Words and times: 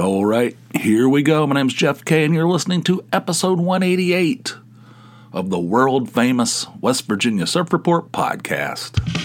All 0.00 0.26
right, 0.26 0.56
here 0.74 1.08
we 1.08 1.22
go. 1.22 1.46
My 1.46 1.54
name's 1.54 1.72
Jeff 1.72 2.04
Kay, 2.04 2.24
and 2.24 2.34
you're 2.34 2.48
listening 2.48 2.82
to 2.82 3.04
episode 3.12 3.60
188 3.60 4.56
of 5.32 5.50
the 5.50 5.60
world 5.60 6.10
famous 6.10 6.66
West 6.80 7.06
Virginia 7.06 7.46
Surf 7.46 7.72
Report 7.72 8.10
podcast. 8.10 9.23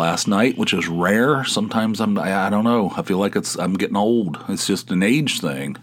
Last 0.00 0.26
night, 0.26 0.56
which 0.56 0.72
is 0.72 0.88
rare. 0.88 1.44
Sometimes 1.44 2.00
I'm 2.00 2.18
I, 2.18 2.50
don't 2.50 2.64
know. 2.64 2.92
I 2.96 3.02
feel 3.02 3.18
like 3.18 3.36
it's 3.36 3.56
I'm 3.58 3.74
getting 3.74 3.96
old. 3.96 4.42
It's 4.48 4.66
just 4.66 4.90
an 4.90 5.02
age 5.02 5.40
thing. 5.40 5.76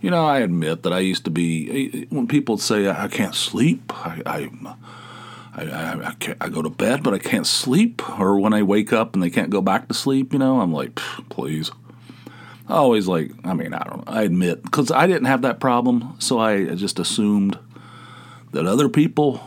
You 0.00 0.10
know, 0.10 0.26
I 0.26 0.40
admit 0.40 0.82
that 0.82 0.92
I 0.92 0.98
used 0.98 1.24
to 1.24 1.30
be 1.30 1.70
eh, 1.70 1.98
eh, 1.98 2.04
when 2.10 2.26
people 2.26 2.58
say 2.58 2.88
I 2.88 3.08
can't 3.08 3.34
sleep, 3.34 3.92
I 3.94 4.20
I, 4.26 4.50
I, 5.54 5.64
I, 5.64 6.08
I, 6.08 6.36
I 6.40 6.48
go 6.48 6.62
to 6.62 6.68
bed 6.68 7.02
but 7.02 7.14
I 7.14 7.18
can't 7.18 7.46
sleep, 7.46 8.02
or 8.18 8.38
when 8.38 8.52
I 8.52 8.62
wake 8.62 8.92
up 8.92 9.14
and 9.14 9.22
they 9.22 9.30
can't 9.30 9.50
go 9.50 9.62
back 9.62 9.88
to 9.88 9.94
sleep. 9.94 10.32
You 10.32 10.40
know, 10.40 10.60
I'm 10.60 10.72
like, 10.72 10.96
please. 11.30 11.70
I 12.68 12.74
always 12.74 13.06
like. 13.06 13.30
I 13.44 13.54
mean, 13.54 13.72
I 13.72 13.84
don't. 13.84 14.04
I 14.08 14.22
admit 14.22 14.62
because 14.62 14.90
I 14.90 15.06
didn't 15.06 15.26
have 15.26 15.42
that 15.42 15.60
problem, 15.60 16.16
so 16.18 16.38
I 16.38 16.74
just 16.74 16.98
assumed 16.98 17.58
that 18.52 18.66
other 18.66 18.88
people 18.88 19.40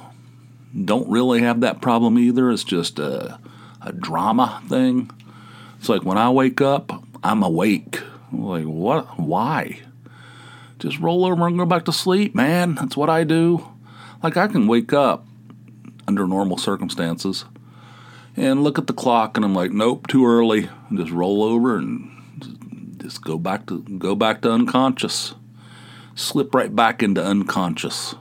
don't 0.85 1.09
really 1.09 1.41
have 1.41 1.61
that 1.61 1.81
problem 1.81 2.17
either. 2.19 2.51
It's 2.51 2.63
just 2.63 2.99
a, 2.99 3.39
a 3.87 3.93
drama 3.93 4.61
thing. 4.67 5.09
It's 5.79 5.89
like 5.89 6.03
when 6.03 6.17
I 6.17 6.29
wake 6.29 6.61
up, 6.61 7.03
I'm 7.23 7.43
awake. 7.43 8.01
I'm 8.31 8.43
like, 8.43 8.65
what? 8.65 9.19
Why? 9.19 9.79
Just 10.79 10.99
roll 10.99 11.25
over 11.25 11.47
and 11.47 11.57
go 11.57 11.65
back 11.65 11.85
to 11.85 11.93
sleep, 11.93 12.35
man. 12.35 12.75
That's 12.75 12.97
what 12.97 13.09
I 13.09 13.23
do. 13.23 13.67
Like, 14.21 14.37
I 14.37 14.47
can 14.47 14.67
wake 14.67 14.93
up 14.93 15.25
under 16.07 16.27
normal 16.27 16.57
circumstances 16.57 17.45
and 18.35 18.63
look 18.63 18.77
at 18.77 18.87
the 18.87 18.93
clock 18.93 19.37
and 19.37 19.45
I'm 19.45 19.55
like, 19.55 19.71
nope, 19.71 20.07
too 20.07 20.25
early. 20.25 20.69
And 20.89 20.97
just 20.97 21.11
roll 21.11 21.43
over 21.43 21.77
and 21.77 22.97
just 23.01 23.23
go 23.23 23.37
back 23.37 23.65
to 23.67 23.81
go 23.81 24.15
back 24.15 24.41
to 24.41 24.51
unconscious. 24.51 25.33
Slip 26.15 26.53
right 26.53 26.75
back 26.75 27.03
into 27.03 27.23
unconscious. 27.23 28.15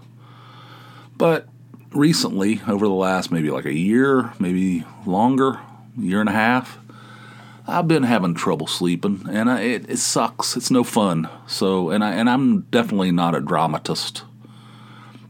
But 1.16 1.48
recently, 1.96 2.60
over 2.68 2.86
the 2.86 2.92
last 2.92 3.30
maybe 3.30 3.50
like 3.50 3.64
a 3.64 3.74
year, 3.74 4.32
maybe 4.38 4.84
longer, 5.04 5.60
year 5.96 6.20
and 6.20 6.28
a 6.28 6.32
half, 6.32 6.78
I've 7.66 7.88
been 7.88 8.04
having 8.04 8.34
trouble 8.34 8.66
sleeping, 8.66 9.26
and 9.28 9.50
I, 9.50 9.62
it, 9.62 9.90
it 9.90 9.98
sucks. 9.98 10.56
It's 10.56 10.70
no 10.70 10.84
fun. 10.84 11.28
So, 11.46 11.90
and 11.90 12.04
I 12.04 12.12
and 12.12 12.30
I'm 12.30 12.62
definitely 12.62 13.10
not 13.10 13.34
a 13.34 13.40
dramatist. 13.40 14.22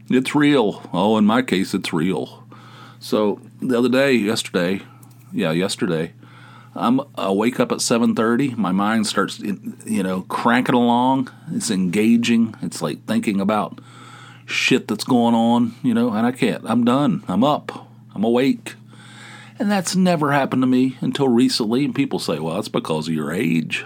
It's 0.09 0.35
real. 0.35 0.87
Oh, 0.93 1.17
in 1.17 1.25
my 1.25 1.41
case, 1.41 1.73
it's 1.73 1.91
real. 1.91 2.47
So 2.99 3.41
the 3.61 3.77
other 3.77 3.89
day, 3.89 4.13
yesterday, 4.13 4.81
yeah, 5.33 5.51
yesterday, 5.51 6.13
I'm 6.75 7.01
I 7.15 7.31
wake 7.31 7.59
up 7.59 7.71
at 7.71 7.79
7:30. 7.79 8.55
My 8.55 8.71
mind 8.71 9.07
starts, 9.07 9.39
you 9.39 10.03
know, 10.03 10.21
cranking 10.21 10.75
along. 10.75 11.31
It's 11.51 11.71
engaging. 11.71 12.53
It's 12.61 12.81
like 12.81 13.05
thinking 13.05 13.41
about 13.41 13.79
shit 14.47 14.87
that's 14.87 15.03
going 15.03 15.35
on, 15.35 15.75
you 15.83 15.93
know, 15.93 16.11
and 16.11 16.25
I 16.25 16.31
can't. 16.31 16.63
I'm 16.65 16.83
done. 16.83 17.23
I'm 17.27 17.43
up. 17.43 17.87
I'm 18.15 18.23
awake. 18.23 18.75
And 19.59 19.69
that's 19.69 19.95
never 19.95 20.31
happened 20.31 20.63
to 20.63 20.67
me 20.67 20.97
until 21.01 21.27
recently. 21.27 21.83
And 21.83 21.93
people 21.93 22.17
say, 22.17 22.39
well, 22.39 22.57
it's 22.57 22.69
because 22.69 23.07
of 23.07 23.13
your 23.13 23.31
age. 23.31 23.85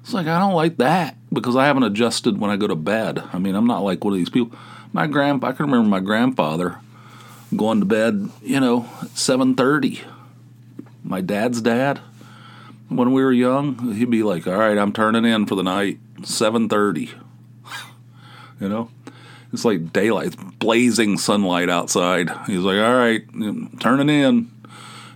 It's 0.00 0.14
like, 0.14 0.26
I 0.26 0.38
don't 0.38 0.54
like 0.54 0.78
that 0.78 1.16
because 1.32 1.56
I 1.56 1.66
haven't 1.66 1.82
adjusted 1.82 2.38
when 2.38 2.50
I 2.50 2.56
go 2.56 2.66
to 2.66 2.74
bed. 2.74 3.22
I 3.32 3.38
mean, 3.38 3.54
I'm 3.54 3.66
not 3.66 3.84
like 3.84 4.02
one 4.02 4.14
of 4.14 4.18
these 4.18 4.30
people. 4.30 4.58
My 4.92 5.06
grand, 5.06 5.44
I 5.44 5.52
can 5.52 5.66
remember 5.66 5.88
my 5.88 6.00
grandfather 6.00 6.78
going 7.54 7.80
to 7.80 7.86
bed, 7.86 8.30
you 8.42 8.60
know, 8.60 8.88
at 9.02 9.08
7.30. 9.08 10.00
My 11.04 11.20
dad's 11.20 11.60
dad, 11.60 12.00
when 12.88 13.12
we 13.12 13.22
were 13.22 13.32
young, 13.32 13.94
he'd 13.94 14.10
be 14.10 14.22
like, 14.22 14.46
all 14.46 14.56
right, 14.56 14.78
I'm 14.78 14.92
turning 14.92 15.24
in 15.24 15.46
for 15.46 15.54
the 15.54 15.62
night, 15.62 15.98
7.30. 16.20 17.10
you 18.60 18.68
know? 18.68 18.90
It's 19.52 19.64
like 19.64 19.92
daylight, 19.92 20.28
it's 20.28 20.36
blazing 20.36 21.18
sunlight 21.18 21.68
outside. 21.68 22.30
He's 22.46 22.60
like, 22.60 22.78
all 22.78 22.96
right, 22.96 23.22
turning 23.80 24.08
in. 24.08 24.50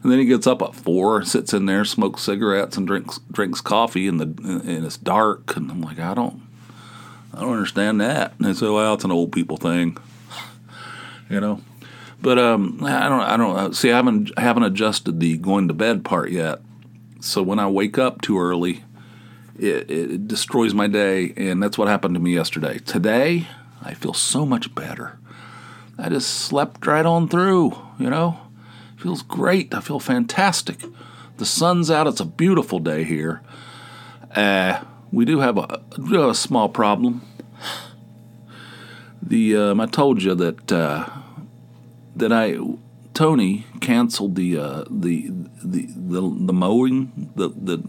And 0.02 0.12
then 0.12 0.18
he 0.18 0.26
gets 0.26 0.46
up 0.46 0.60
at 0.60 0.74
four, 0.74 1.24
sits 1.24 1.54
in 1.54 1.64
there, 1.64 1.84
smokes 1.84 2.22
cigarettes, 2.22 2.76
and 2.76 2.86
drinks 2.86 3.20
drinks 3.32 3.60
coffee, 3.62 4.06
and 4.06 4.20
the 4.20 4.26
and 4.44 4.84
it's 4.84 4.98
dark. 4.98 5.56
And 5.56 5.70
I'm 5.70 5.80
like, 5.80 5.98
I 5.98 6.12
don't, 6.12 6.42
I 7.32 7.40
don't 7.40 7.52
understand 7.52 8.02
that. 8.02 8.34
And 8.38 8.46
they 8.46 8.52
say, 8.52 8.68
well, 8.68 8.94
it's 8.94 9.04
an 9.04 9.12
old 9.12 9.32
people 9.32 9.56
thing, 9.56 9.96
you 11.30 11.40
know. 11.40 11.62
But 12.20 12.38
um, 12.38 12.80
I 12.82 13.08
don't, 13.08 13.20
I 13.20 13.36
don't 13.36 13.74
see. 13.74 13.92
I 13.92 13.96
haven't 13.96 14.30
I 14.36 14.42
haven't 14.42 14.64
adjusted 14.64 15.20
the 15.20 15.38
going 15.38 15.68
to 15.68 15.74
bed 15.74 16.04
part 16.04 16.30
yet. 16.30 16.60
So 17.20 17.42
when 17.42 17.58
I 17.58 17.68
wake 17.68 17.96
up 17.96 18.20
too 18.20 18.38
early, 18.38 18.84
it, 19.58 19.90
it 19.90 20.28
destroys 20.28 20.74
my 20.74 20.86
day, 20.86 21.32
and 21.36 21.62
that's 21.62 21.78
what 21.78 21.88
happened 21.88 22.14
to 22.14 22.20
me 22.20 22.34
yesterday. 22.34 22.78
Today, 22.78 23.46
I 23.84 23.94
feel 23.94 24.14
so 24.14 24.46
much 24.46 24.74
better. 24.74 25.18
I 25.98 26.08
just 26.08 26.30
slept 26.30 26.86
right 26.86 27.06
on 27.06 27.28
through, 27.28 27.76
you 27.98 28.10
know. 28.10 28.38
Feels 28.96 29.22
great. 29.22 29.74
I 29.74 29.80
feel 29.80 30.00
fantastic. 30.00 30.82
The 31.36 31.44
sun's 31.44 31.90
out. 31.90 32.06
It's 32.06 32.20
a 32.20 32.24
beautiful 32.24 32.78
day 32.78 33.04
here. 33.04 33.42
Uh, 34.34 34.82
we 35.12 35.24
do 35.24 35.40
have 35.40 35.58
a, 35.58 35.82
do 35.96 36.20
have 36.20 36.30
a 36.30 36.34
small 36.34 36.68
problem. 36.68 37.22
The 39.22 39.56
um, 39.56 39.80
I 39.80 39.86
told 39.86 40.22
you 40.22 40.34
that 40.34 40.70
uh, 40.72 41.08
that 42.16 42.32
I 42.32 42.58
Tony 43.14 43.64
canceled 43.80 44.34
the 44.34 44.58
uh, 44.58 44.84
the, 44.90 45.28
the 45.62 45.86
the 45.96 46.20
the 46.20 46.52
mowing 46.52 47.30
the 47.34 47.48
the 47.48 47.82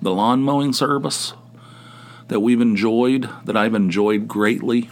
the 0.00 0.10
lawn 0.12 0.42
mowing 0.42 0.72
service 0.72 1.32
that 2.28 2.40
we've 2.40 2.60
enjoyed 2.60 3.28
that 3.44 3.56
I've 3.56 3.74
enjoyed 3.74 4.28
greatly 4.28 4.90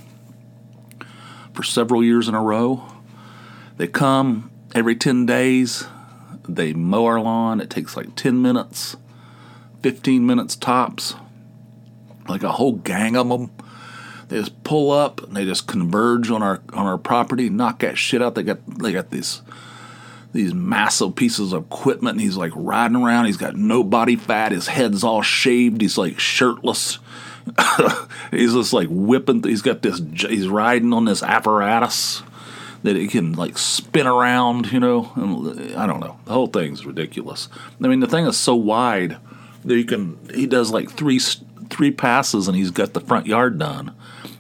for 1.54 1.62
several 1.62 2.02
years 2.02 2.28
in 2.28 2.34
a 2.34 2.42
row. 2.42 2.86
They 3.76 3.86
come 3.86 4.50
every 4.74 4.96
10 4.96 5.26
days, 5.26 5.84
they 6.48 6.72
mow 6.72 7.06
our 7.06 7.20
lawn. 7.20 7.60
It 7.60 7.70
takes 7.70 7.96
like 7.96 8.14
10 8.16 8.42
minutes, 8.42 8.96
15 9.82 10.26
minutes 10.26 10.56
tops, 10.56 11.14
like 12.28 12.42
a 12.42 12.52
whole 12.52 12.72
gang 12.72 13.16
of 13.16 13.28
them. 13.28 13.50
They 14.28 14.38
just 14.38 14.64
pull 14.64 14.90
up 14.90 15.22
and 15.22 15.36
they 15.36 15.44
just 15.44 15.66
converge 15.66 16.30
on 16.30 16.42
our 16.42 16.62
on 16.72 16.86
our 16.86 16.96
property, 16.96 17.50
knock 17.50 17.80
that 17.80 17.98
shit 17.98 18.22
out. 18.22 18.34
They 18.34 18.42
got 18.42 18.58
they 18.78 18.92
got 18.92 19.10
these 19.10 19.42
these 20.32 20.54
massive 20.54 21.14
pieces 21.14 21.52
of 21.52 21.64
equipment. 21.64 22.14
And 22.14 22.20
he's 22.22 22.36
like 22.36 22.52
riding 22.54 22.96
around. 22.96 23.26
He's 23.26 23.36
got 23.36 23.56
no 23.56 23.84
body 23.84 24.16
fat. 24.16 24.52
His 24.52 24.68
head's 24.68 25.04
all 25.04 25.22
shaved. 25.22 25.80
He's 25.80 25.98
like 25.98 26.18
shirtless. 26.18 26.98
He's 28.30 28.52
just 28.52 28.72
like 28.72 28.88
whipping. 28.90 29.42
He's 29.42 29.62
got 29.62 29.82
this. 29.82 30.00
He's 30.14 30.48
riding 30.48 30.92
on 30.92 31.04
this 31.04 31.22
apparatus 31.22 32.22
that 32.82 32.96
he 32.96 33.08
can 33.08 33.32
like 33.32 33.58
spin 33.58 34.06
around. 34.06 34.72
You 34.72 34.80
know, 34.80 35.12
and 35.16 35.76
I 35.76 35.86
don't 35.86 36.00
know. 36.00 36.18
The 36.24 36.32
whole 36.32 36.46
thing's 36.46 36.86
ridiculous. 36.86 37.48
I 37.82 37.88
mean, 37.88 38.00
the 38.00 38.06
thing 38.06 38.26
is 38.26 38.36
so 38.36 38.54
wide 38.54 39.16
that 39.64 39.76
you 39.76 39.84
can. 39.84 40.18
He 40.34 40.46
does 40.46 40.70
like 40.70 40.90
three 40.90 41.20
three 41.70 41.90
passes 41.90 42.48
and 42.48 42.56
he's 42.56 42.70
got 42.70 42.92
the 42.92 43.00
front 43.00 43.26
yard 43.26 43.58
done, 43.58 43.94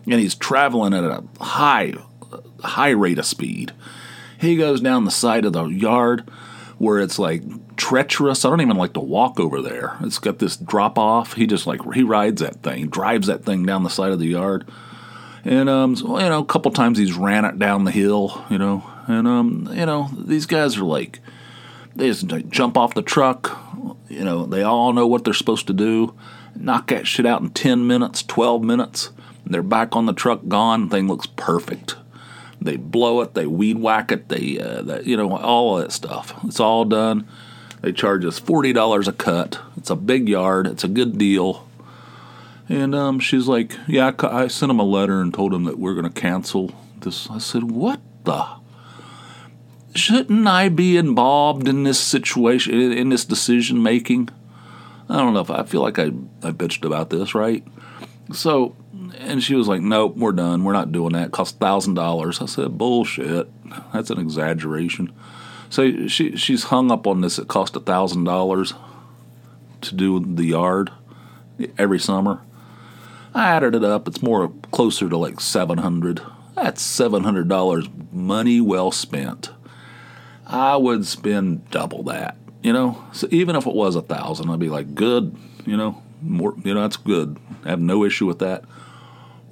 and 0.06 0.20
he's 0.20 0.34
traveling 0.34 0.94
at 0.94 1.04
a 1.04 1.24
high 1.40 1.94
high 2.60 2.90
rate 2.90 3.18
of 3.18 3.26
speed. 3.26 3.72
He 4.38 4.56
goes 4.56 4.80
down 4.80 5.04
the 5.04 5.10
side 5.10 5.44
of 5.44 5.52
the 5.52 5.64
yard 5.66 6.28
where 6.82 6.98
it's 6.98 7.16
like 7.16 7.44
treacherous. 7.76 8.44
I 8.44 8.50
don't 8.50 8.60
even 8.60 8.76
like 8.76 8.94
to 8.94 9.00
walk 9.00 9.38
over 9.38 9.62
there. 9.62 9.96
It's 10.00 10.18
got 10.18 10.40
this 10.40 10.56
drop 10.56 10.98
off. 10.98 11.34
He 11.34 11.46
just 11.46 11.64
like 11.64 11.80
he 11.94 12.02
rides 12.02 12.42
that 12.42 12.64
thing, 12.64 12.88
drives 12.88 13.28
that 13.28 13.44
thing 13.44 13.64
down 13.64 13.84
the 13.84 13.88
side 13.88 14.10
of 14.10 14.18
the 14.18 14.26
yard. 14.26 14.68
And 15.44 15.68
um, 15.68 15.94
so, 15.94 16.18
you 16.18 16.28
know, 16.28 16.40
a 16.40 16.44
couple 16.44 16.72
times 16.72 16.98
he's 16.98 17.12
ran 17.12 17.44
it 17.44 17.56
down 17.56 17.84
the 17.84 17.92
hill, 17.92 18.44
you 18.50 18.58
know. 18.58 18.82
And 19.06 19.28
um, 19.28 19.68
you 19.72 19.86
know, 19.86 20.10
these 20.18 20.44
guys 20.44 20.76
are 20.76 20.82
like 20.82 21.20
they 21.94 22.08
just 22.08 22.28
like, 22.32 22.48
jump 22.48 22.76
off 22.76 22.94
the 22.94 23.02
truck, 23.02 23.56
you 24.08 24.24
know, 24.24 24.44
they 24.44 24.64
all 24.64 24.92
know 24.92 25.06
what 25.06 25.24
they're 25.24 25.34
supposed 25.34 25.68
to 25.68 25.72
do. 25.72 26.16
Knock 26.56 26.88
that 26.88 27.06
shit 27.06 27.26
out 27.26 27.42
in 27.42 27.50
10 27.50 27.86
minutes, 27.86 28.24
12 28.24 28.60
minutes. 28.64 29.10
They're 29.46 29.62
back 29.62 29.94
on 29.94 30.06
the 30.06 30.12
truck, 30.12 30.48
gone. 30.48 30.88
Thing 30.88 31.06
looks 31.06 31.26
perfect. 31.26 31.94
They 32.64 32.76
blow 32.76 33.20
it, 33.20 33.34
they 33.34 33.46
weed 33.46 33.78
whack 33.78 34.12
it, 34.12 34.28
they, 34.28 34.58
uh, 34.58 34.82
that, 34.82 35.06
you 35.06 35.16
know, 35.16 35.36
all 35.36 35.76
that 35.76 35.92
stuff. 35.92 36.34
It's 36.44 36.60
all 36.60 36.84
done. 36.84 37.26
They 37.82 37.92
charge 37.92 38.24
us 38.24 38.38
forty 38.38 38.72
dollars 38.72 39.08
a 39.08 39.12
cut. 39.12 39.60
It's 39.76 39.90
a 39.90 39.96
big 39.96 40.28
yard. 40.28 40.68
It's 40.68 40.84
a 40.84 40.88
good 40.88 41.18
deal. 41.18 41.66
And 42.68 42.94
um, 42.94 43.18
she's 43.18 43.48
like, 43.48 43.76
"Yeah, 43.88 44.12
I, 44.20 44.44
I 44.44 44.46
sent 44.46 44.70
him 44.70 44.78
a 44.78 44.84
letter 44.84 45.20
and 45.20 45.34
told 45.34 45.52
him 45.52 45.64
that 45.64 45.80
we're 45.80 45.94
going 45.94 46.10
to 46.10 46.20
cancel 46.20 46.72
this." 47.00 47.28
I 47.28 47.38
said, 47.38 47.64
"What 47.64 48.00
the? 48.22 48.46
Shouldn't 49.96 50.46
I 50.46 50.68
be 50.68 50.96
involved 50.96 51.68
in 51.68 51.82
this 51.82 51.98
situation, 51.98 52.80
in, 52.80 52.92
in 52.92 53.08
this 53.08 53.24
decision 53.24 53.82
making?" 53.82 54.28
I 55.08 55.16
don't 55.16 55.34
know 55.34 55.40
if 55.40 55.50
I 55.50 55.64
feel 55.64 55.82
like 55.82 55.98
I 55.98 56.04
I 56.42 56.52
bitched 56.52 56.86
about 56.86 57.10
this, 57.10 57.34
right? 57.34 57.66
So, 58.32 58.76
and 59.18 59.42
she 59.42 59.54
was 59.54 59.68
like, 59.68 59.80
"Nope, 59.80 60.16
we're 60.16 60.32
done. 60.32 60.64
We're 60.64 60.72
not 60.72 60.92
doing 60.92 61.12
that. 61.12 61.28
It 61.28 61.32
costs 61.32 61.56
thousand 61.56 61.94
dollars." 61.94 62.40
I 62.40 62.46
said, 62.46 62.78
"Bullshit. 62.78 63.48
That's 63.92 64.10
an 64.10 64.18
exaggeration." 64.18 65.12
So 65.70 66.06
she 66.06 66.36
she's 66.36 66.64
hung 66.64 66.90
up 66.90 67.06
on 67.06 67.20
this. 67.20 67.38
It 67.38 67.48
cost 67.48 67.76
a 67.76 67.80
thousand 67.80 68.24
dollars 68.24 68.74
to 69.82 69.94
do 69.94 70.20
the 70.20 70.44
yard 70.44 70.90
every 71.78 71.98
summer. 71.98 72.40
I 73.34 73.48
added 73.48 73.74
it 73.74 73.84
up. 73.84 74.06
It's 74.06 74.22
more 74.22 74.52
closer 74.70 75.08
to 75.08 75.16
like 75.16 75.40
seven 75.40 75.78
hundred. 75.78 76.20
That's 76.54 76.82
seven 76.82 77.24
hundred 77.24 77.48
dollars 77.48 77.88
money 78.12 78.60
well 78.60 78.90
spent. 78.90 79.50
I 80.46 80.76
would 80.76 81.06
spend 81.06 81.70
double 81.70 82.02
that. 82.04 82.36
You 82.62 82.72
know, 82.72 83.02
so 83.12 83.26
even 83.30 83.56
if 83.56 83.66
it 83.66 83.74
was 83.74 83.96
a 83.96 84.02
thousand, 84.02 84.50
I'd 84.50 84.60
be 84.60 84.68
like, 84.68 84.94
good. 84.94 85.34
You 85.64 85.76
know, 85.76 86.02
more. 86.20 86.54
You 86.62 86.74
know, 86.74 86.82
that's 86.82 86.96
good. 86.96 87.38
I 87.64 87.70
have 87.70 87.80
no 87.80 88.04
issue 88.04 88.26
with 88.26 88.40
that 88.40 88.64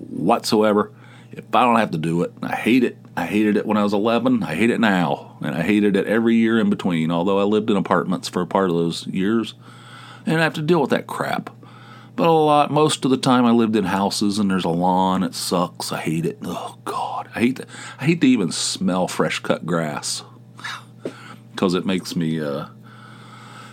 whatsoever. 0.09 0.93
If 1.33 1.45
I 1.55 1.65
don't 1.65 1.77
have 1.77 1.93
to 1.93 1.99
do 1.99 2.23
it, 2.23 2.33
I 2.43 2.57
hate 2.57 2.83
it. 2.83 2.97
I 3.17 3.27
hated 3.27 3.57
it 3.57 3.67
when 3.67 3.77
I 3.77 3.85
was 3.85 3.93
11. 3.93 4.43
I 4.43 4.55
hate 4.55 4.71
it 4.71 4.81
now, 4.81 5.37
and 5.41 5.55
I 5.55 5.63
hated 5.63 5.97
it 5.97 6.07
every 6.07 6.37
year 6.37 6.59
in 6.59 6.71
between. 6.71 7.11
Although 7.11 7.39
I 7.39 7.45
lived 7.45 7.71
in 7.71 7.77
apartments 7.77 8.29
for 8.29 8.43
a 8.43 8.47
part 8.47 8.71
of 8.71 8.77
those 8.77 9.07
years, 9.07 9.55
and 10.27 10.41
I 10.41 10.45
have 10.45 10.55
to 10.55 10.63
deal 10.63 10.81
with 10.81 10.91
that 10.91 11.07
crap. 11.07 11.51
But 12.17 12.29
a 12.29 12.33
lot, 12.33 12.71
most 12.71 13.05
of 13.05 13.11
the 13.11 13.17
time, 13.17 13.47
I 13.47 13.51
lived 13.53 13.77
in 13.77 13.85
houses, 13.85 14.39
and 14.39 14.51
there's 14.51 14.65
a 14.65 14.71
lawn. 14.71 15.23
It 15.23 15.35
sucks. 15.35 15.93
I 15.93 16.01
hate 16.01 16.27
it. 16.27 16.39
Oh 16.45 16.79
God, 16.85 17.29
I 17.35 17.41
hate. 17.41 17.57
To, 17.57 17.67
I 17.99 18.07
hate 18.07 18.21
to 18.21 18.27
even 18.27 18.53
smell 18.53 19.09
fresh 19.09 19.39
cut 19.39 19.65
grass 19.65 20.23
because 21.53 21.75
it 21.75 21.87
makes 21.87 22.17
me 22.17 22.41
uh, 22.41 22.67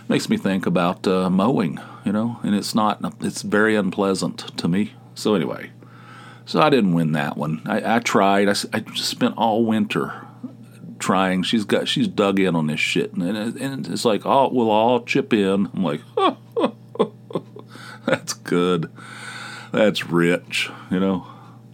makes 0.08 0.28
me 0.28 0.36
think 0.36 0.66
about 0.66 1.06
uh, 1.06 1.28
mowing. 1.28 1.80
You 2.04 2.12
know, 2.12 2.40
and 2.42 2.54
it's 2.54 2.74
not. 2.74 3.00
It's 3.20 3.42
very 3.42 3.76
unpleasant 3.76 4.56
to 4.56 4.68
me. 4.68 4.92
So 5.14 5.34
anyway, 5.34 5.70
so 6.48 6.62
I 6.62 6.70
didn't 6.70 6.94
win 6.94 7.12
that 7.12 7.36
one. 7.36 7.60
I, 7.66 7.96
I 7.96 7.98
tried. 7.98 8.48
I, 8.48 8.54
I 8.72 8.82
spent 8.94 9.36
all 9.36 9.66
winter 9.66 10.26
trying. 10.98 11.42
She's 11.42 11.66
got. 11.66 11.88
She's 11.88 12.08
dug 12.08 12.40
in 12.40 12.56
on 12.56 12.68
this 12.68 12.80
shit, 12.80 13.12
and, 13.12 13.36
and 13.36 13.86
it's 13.86 14.06
like, 14.06 14.22
oh, 14.24 14.48
we'll 14.50 14.70
all 14.70 15.04
chip 15.04 15.34
in. 15.34 15.68
I'm 15.74 15.82
like, 15.84 16.00
that's 18.06 18.32
good. 18.32 18.90
That's 19.72 20.06
rich. 20.06 20.70
You 20.90 20.98
know. 20.98 21.26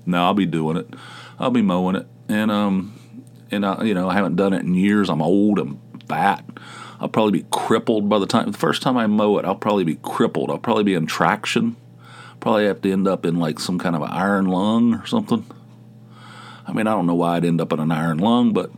Now 0.07 0.27
I'll 0.27 0.35
be 0.35 0.45
doing 0.45 0.77
it. 0.77 0.93
I'll 1.39 1.53
be 1.53 1.63
mowing 1.63 1.95
it, 1.95 2.09
and 2.29 2.51
um, 2.51 2.99
and 3.53 3.65
I, 3.65 3.85
you 3.85 3.95
know, 3.95 4.09
I 4.09 4.15
haven't 4.15 4.35
done 4.35 4.53
it 4.53 4.63
in 4.63 4.75
years. 4.75 5.09
I'm 5.09 5.23
old. 5.23 5.61
I'm 5.61 5.81
fat. 6.09 6.45
I'll 6.99 7.09
probably 7.09 7.43
be 7.43 7.47
crippled 7.53 8.09
by 8.09 8.19
the 8.19 8.27
time 8.27 8.51
the 8.51 8.59
first 8.59 8.83
time 8.83 8.97
I 8.97 9.07
mow 9.07 9.39
it. 9.39 9.45
I'll 9.45 9.55
probably 9.55 9.85
be 9.85 9.97
crippled. 10.03 10.51
I'll 10.51 10.59
probably 10.59 10.83
be 10.83 10.95
in 10.95 11.07
traction. 11.07 11.77
Probably 12.45 12.67
have 12.67 12.83
to 12.83 12.93
end 12.93 13.09
up 13.09 13.25
in 13.25 13.37
like 13.37 13.59
some 13.59 13.79
kind 13.79 13.97
of 13.97 14.03
an 14.03 14.11
iron 14.11 14.45
lung 14.45 14.97
or 14.97 15.07
something. 15.07 15.47
I 16.67 16.75
mean, 16.75 16.87
I 16.87 16.91
don't 16.91 17.07
know 17.07 17.15
why 17.15 17.37
I'd 17.37 17.45
end 17.47 17.59
up 17.59 17.73
in 17.73 17.81
an 17.81 17.91
iron 17.91 18.19
lung, 18.19 18.53
but 18.53 18.71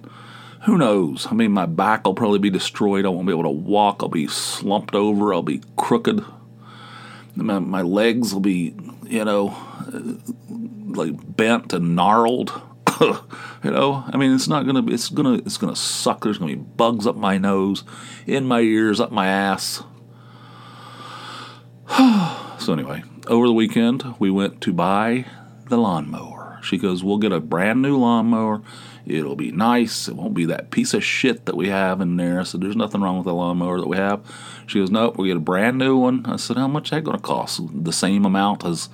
who 0.66 0.78
knows? 0.78 1.26
I 1.28 1.34
mean, 1.34 1.50
my 1.50 1.66
back 1.66 2.06
will 2.06 2.14
probably 2.14 2.38
be 2.38 2.48
destroyed. 2.48 3.04
I 3.04 3.08
won't 3.08 3.26
be 3.26 3.32
able 3.32 3.42
to 3.42 3.50
walk. 3.50 4.04
I'll 4.04 4.08
be 4.08 4.28
slumped 4.28 4.94
over. 4.94 5.34
I'll 5.34 5.42
be 5.42 5.62
crooked. 5.74 6.24
My, 7.34 7.58
my 7.58 7.82
legs 7.82 8.32
will 8.32 8.40
be, 8.40 8.72
you 9.02 9.24
know, 9.24 9.48
uh, 9.92 10.14
like 10.96 11.36
bent 11.36 11.72
and 11.72 11.96
gnarled. 11.96 12.52
you 13.00 13.18
know, 13.64 14.04
I 14.06 14.16
mean, 14.16 14.32
it's 14.32 14.46
not 14.46 14.64
gonna 14.64 14.82
be. 14.82 14.94
It's 14.94 15.08
gonna. 15.08 15.38
It's 15.38 15.58
gonna 15.58 15.74
suck. 15.74 16.22
There's 16.22 16.38
gonna 16.38 16.54
be 16.54 16.62
bugs 16.62 17.04
up 17.04 17.16
my 17.16 17.36
nose, 17.36 17.82
in 18.28 18.44
my 18.44 18.60
ears, 18.60 19.00
up 19.00 19.10
my 19.10 19.26
ass. 19.26 19.82
so 22.60 22.72
anyway, 22.72 23.02
over 23.28 23.46
the 23.46 23.52
weekend 23.52 24.14
we 24.18 24.30
went 24.30 24.60
to 24.62 24.72
buy 24.72 25.26
the 25.68 25.76
lawnmower. 25.76 26.58
She 26.62 26.78
goes, 26.78 27.04
"We'll 27.04 27.18
get 27.18 27.32
a 27.32 27.40
brand 27.40 27.82
new 27.82 27.96
lawnmower. 27.96 28.62
It'll 29.06 29.36
be 29.36 29.52
nice. 29.52 30.08
It 30.08 30.16
won't 30.16 30.34
be 30.34 30.46
that 30.46 30.70
piece 30.70 30.92
of 30.94 31.04
shit 31.04 31.46
that 31.46 31.56
we 31.56 31.68
have 31.68 32.00
in 32.00 32.16
there." 32.16 32.44
Said, 32.44 32.60
"There's 32.60 32.76
nothing 32.76 33.00
wrong 33.00 33.16
with 33.18 33.26
the 33.26 33.34
lawnmower 33.34 33.80
that 33.80 33.88
we 33.88 33.96
have." 33.96 34.20
She 34.66 34.80
goes, 34.80 34.90
"Nope, 34.90 35.18
we 35.18 35.28
get 35.28 35.36
a 35.36 35.40
brand 35.40 35.78
new 35.78 35.96
one." 35.96 36.24
I 36.26 36.36
said, 36.36 36.56
"How 36.56 36.68
much 36.68 36.86
is 36.86 36.90
that 36.90 37.04
going 37.04 37.16
to 37.16 37.22
cost? 37.22 37.60
The 37.84 37.92
same 37.92 38.24
amount 38.24 38.64
as." 38.64 38.88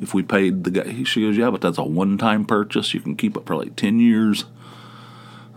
if 0.00 0.14
we 0.14 0.22
paid 0.22 0.64
the 0.64 0.70
guy. 0.70 1.04
She 1.04 1.22
goes, 1.22 1.36
yeah, 1.36 1.50
but 1.50 1.60
that's 1.60 1.78
a 1.78 1.84
one-time 1.84 2.44
purchase. 2.44 2.94
You 2.94 3.00
can 3.00 3.16
keep 3.16 3.36
it 3.36 3.46
for 3.46 3.56
like 3.56 3.76
ten 3.76 4.00
years. 4.00 4.44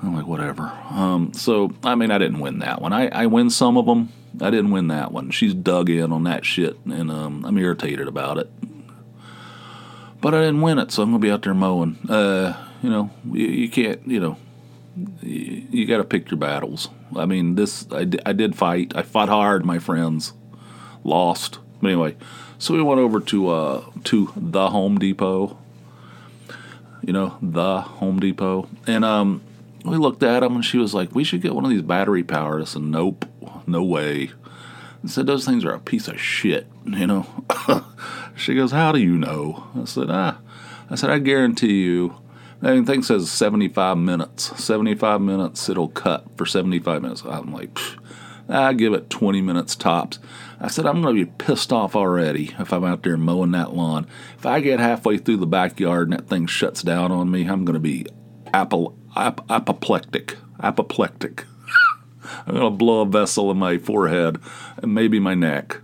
I'm 0.02 0.16
like, 0.16 0.28
whatever. 0.28 0.72
Um, 0.90 1.34
so 1.34 1.74
I 1.84 1.96
mean, 1.96 2.12
I 2.12 2.18
didn't 2.18 2.40
win 2.40 2.60
that 2.60 2.82
one. 2.82 2.94
I, 2.94 3.08
I 3.08 3.26
win 3.26 3.50
some 3.50 3.78
of 3.78 3.86
them. 3.86 4.10
I 4.40 4.52
didn't 4.52 4.72
win 4.72 4.88
that 4.90 5.12
one. 5.12 5.32
She's 5.32 5.54
dug 5.54 5.90
in 5.90 6.12
on 6.12 6.24
that 6.26 6.46
shit, 6.46 6.78
and 6.86 7.10
um, 7.10 7.44
I'm 7.46 7.58
irritated 7.58 8.08
about 8.08 8.38
it. 8.38 8.52
But 10.22 10.36
I 10.36 10.42
didn't 10.42 10.62
win 10.62 10.80
it, 10.80 10.92
so 10.92 11.04
I'm 11.04 11.10
gonna 11.10 11.20
be 11.20 11.32
out 11.32 11.44
there 11.44 11.54
mowing. 11.54 11.98
Uh, 12.10 12.56
you 12.82 12.90
know, 12.90 13.10
you, 13.32 13.48
you 13.48 13.70
can't. 13.70 14.06
You 14.08 14.20
know, 14.20 14.38
you, 15.22 15.68
you 15.72 15.86
got 15.86 15.98
to 15.98 16.04
pick 16.04 16.30
your 16.30 16.38
battles. 16.38 16.90
I 17.16 17.26
mean, 17.26 17.56
this 17.56 17.88
I, 17.92 18.08
I 18.26 18.34
did 18.34 18.56
fight. 18.56 18.94
I 18.96 19.02
fought 19.02 19.30
hard, 19.30 19.66
my 19.66 19.80
friends. 19.80 20.34
Lost. 21.04 21.60
But 21.82 21.90
anyway, 21.90 22.16
so 22.58 22.74
we 22.74 22.82
went 22.82 23.00
over 23.00 23.20
to 23.20 23.50
uh, 23.50 23.86
to 24.06 24.34
the 24.36 24.70
Home 24.70 24.98
Depot. 24.98 25.58
You 27.02 27.14
know, 27.14 27.38
the 27.42 27.82
Home 27.82 28.20
Depot, 28.20 28.68
and 28.86 29.06
um, 29.06 29.42
we 29.86 29.98
looked 29.98 30.24
at 30.24 30.42
them, 30.42 30.56
and 30.56 30.66
she 30.66 30.78
was 30.78 30.94
like, 30.94 31.14
"We 31.14 31.24
should 31.24 31.42
get 31.42 31.56
one 31.56 31.64
of 31.64 31.70
these 31.70 31.82
battery 31.82 32.24
powered." 32.24 32.62
I 32.62 32.66
said, 32.66 32.84
"Nope, 32.84 33.26
no 33.66 33.84
way." 33.84 34.32
I 35.04 35.08
said, 35.08 35.26
"Those 35.26 35.46
things 35.46 35.66
are 35.66 35.74
a 35.74 35.80
piece 35.80 36.08
of 36.08 36.20
shit." 36.20 36.68
You 36.86 37.08
know. 37.08 37.28
she 38.36 38.56
goes, 38.56 38.72
"How 38.72 38.92
do 38.92 39.00
you 39.00 39.18
know?" 39.18 39.68
I 39.80 39.86
said, 39.86 40.10
"Ah." 40.10 40.40
I 40.90 40.96
said, 40.96 41.10
"I 41.10 41.20
guarantee 41.20 41.84
you." 41.84 42.16
That 42.60 42.86
thing 42.88 43.04
says 43.04 43.30
75 43.30 44.00
minutes. 44.00 44.64
75 44.64 45.22
minutes, 45.22 45.70
it'll 45.70 45.90
cut 45.90 46.26
for 46.38 46.46
75 46.48 47.04
minutes. 47.04 47.24
I'm 47.24 47.54
like, 47.54 47.78
I 48.50 48.74
give 48.74 48.94
it 48.94 49.10
20 49.10 49.42
minutes 49.42 49.76
tops. 49.76 50.20
I 50.60 50.68
said, 50.68 50.88
I'm 50.88 51.02
going 51.02 51.16
to 51.16 51.26
be 51.26 51.32
pissed 51.38 51.72
off 51.72 51.96
already 51.96 52.56
if 52.58 52.74
I'm 52.74 52.84
out 52.84 53.04
there 53.04 53.18
mowing 53.18 53.52
that 53.52 53.76
lawn. 53.76 54.08
If 54.38 54.46
I 54.46 54.60
get 54.60 54.80
halfway 54.80 55.18
through 55.18 55.38
the 55.38 55.46
backyard 55.46 56.10
and 56.10 56.18
that 56.18 56.28
thing 56.28 56.48
shuts 56.48 56.82
down 56.82 57.12
on 57.12 57.30
me, 57.30 57.46
I'm 57.46 57.64
going 57.64 57.76
to 57.76 57.80
be 57.80 58.08
apple, 58.54 58.98
ap- 59.18 59.50
apoplectic. 59.50 60.38
Apoplectic. 60.62 61.46
I'm 62.46 62.56
going 62.56 62.72
to 62.72 62.78
blow 62.78 63.02
a 63.02 63.06
vessel 63.06 63.52
in 63.52 63.58
my 63.58 63.78
forehead 63.78 64.40
and 64.78 64.94
maybe 64.94 65.20
my 65.20 65.34
neck. 65.34 65.78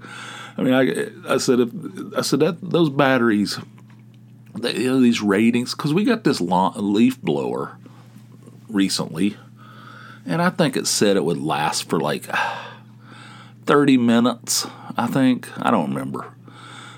I 0.58 0.62
mean, 0.62 0.74
I, 0.74 1.34
I 1.34 1.38
said, 1.38 1.60
if, 1.60 1.70
I 2.18 2.22
said 2.22 2.40
that 2.42 2.58
those 2.62 2.90
batteries, 2.90 3.60
they, 4.56 4.78
you 4.78 4.92
know, 4.92 5.00
these 5.00 5.22
ratings, 5.22 5.74
because 5.74 5.94
we 5.94 6.04
got 6.04 6.24
this 6.24 6.40
leaf 6.42 7.20
blower 7.22 7.78
recently, 8.70 9.36
and 10.25 10.42
I 10.42 10.50
think 10.50 10.78
it 10.78 10.88
said 10.88 11.18
it 11.18 11.25
would 11.25 11.42
last 11.42 11.90
for 11.90 12.00
like 12.00 12.28
30 13.66 13.98
minutes, 13.98 14.68
I 14.96 15.08
think. 15.08 15.50
I 15.58 15.72
don't 15.72 15.90
remember. 15.90 16.34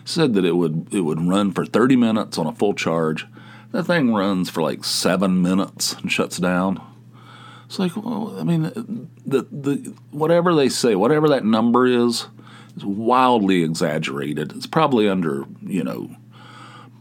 Said 0.04 0.34
that 0.34 0.46
it 0.46 0.56
would 0.56 0.94
it 0.94 1.02
would 1.02 1.20
run 1.20 1.52
for 1.52 1.66
30 1.66 1.96
minutes 1.96 2.38
on 2.38 2.46
a 2.46 2.54
full 2.54 2.74
charge. 2.74 3.26
That 3.76 3.84
thing 3.84 4.14
runs 4.14 4.50
for 4.50 4.62
like 4.62 4.86
7 4.86 5.42
minutes 5.42 5.92
and 5.96 6.10
shuts 6.10 6.38
down. 6.38 6.82
It's 7.66 7.78
like, 7.78 7.94
well, 7.98 8.34
I 8.40 8.44
mean, 8.44 9.10
the 9.26 9.42
the 9.52 9.94
whatever 10.12 10.56
they 10.56 10.70
say, 10.70 10.96
whatever 10.96 11.28
that 11.28 11.44
number 11.44 11.86
is, 11.86 12.28
is 12.78 12.86
wildly 12.86 13.64
exaggerated. 13.64 14.54
It's 14.56 14.66
probably 14.66 15.10
under, 15.10 15.44
you 15.62 15.84
know, 15.84 16.10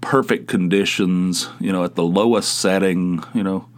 perfect 0.01 0.49
conditions, 0.49 1.49
you 1.61 1.71
know, 1.71 1.85
at 1.85 1.95
the 1.95 2.03
lowest 2.03 2.59
setting, 2.59 3.23
you 3.33 3.45
know. 3.45 3.69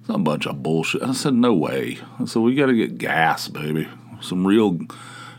It's 0.00 0.08
a 0.08 0.16
bunch 0.16 0.46
of 0.46 0.62
bullshit. 0.62 1.02
I 1.02 1.12
said, 1.12 1.34
no 1.34 1.52
way. 1.52 1.98
I 2.18 2.24
said, 2.24 2.40
we 2.40 2.54
got 2.54 2.66
to 2.66 2.74
get 2.74 2.96
gas, 2.96 3.48
baby. 3.48 3.86
Some 4.22 4.46
real 4.46 4.78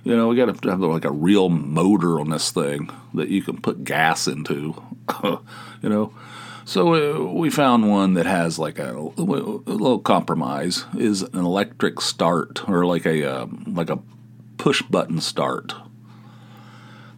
you 0.03 0.15
know, 0.15 0.27
we 0.27 0.35
got 0.35 0.61
to 0.61 0.69
have 0.69 0.79
like 0.81 1.05
a 1.05 1.11
real 1.11 1.49
motor 1.49 2.19
on 2.19 2.29
this 2.29 2.51
thing 2.51 2.91
that 3.15 3.29
you 3.29 3.41
can 3.41 3.59
put 3.59 3.83
gas 3.83 4.27
into. 4.27 4.79
you 5.23 5.89
know, 5.89 6.13
so 6.65 6.93
uh, 6.93 7.33
we 7.33 7.49
found 7.49 7.89
one 7.89 8.13
that 8.13 8.25
has 8.25 8.57
like 8.57 8.79
a, 8.79 8.95
a, 8.95 9.21
little 9.21 9.99
compromise 9.99 10.85
is 10.97 11.21
an 11.21 11.39
electric 11.39 12.01
start 12.01 12.67
or 12.69 12.85
like 12.85 13.05
a 13.05 13.23
uh, 13.29 13.47
like 13.67 13.89
a 13.89 13.99
push 14.57 14.81
button 14.83 15.19
start. 15.19 15.73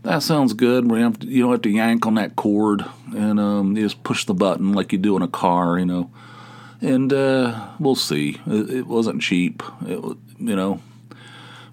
That 0.01 0.21
sounds 0.21 0.53
good. 0.53 0.89
We 0.89 0.99
have 0.99 1.19
to, 1.19 1.27
you 1.27 1.43
don't 1.43 1.51
have 1.51 1.61
to 1.63 1.69
yank 1.69 2.05
on 2.05 2.15
that 2.15 2.35
cord, 2.35 2.85
and 3.15 3.39
um, 3.39 3.75
you 3.75 3.83
just 3.83 4.03
push 4.03 4.25
the 4.25 4.35
button 4.35 4.73
like 4.73 4.91
you 4.91 4.99
do 4.99 5.15
in 5.15 5.23
a 5.23 5.27
car, 5.27 5.79
you 5.79 5.85
know. 5.85 6.11
And 6.81 7.11
uh, 7.11 7.69
we'll 7.79 7.95
see. 7.95 8.39
It, 8.45 8.69
it 8.69 8.87
wasn't 8.87 9.21
cheap. 9.21 9.63
It, 9.81 9.99
you 10.37 10.55
know, 10.55 10.79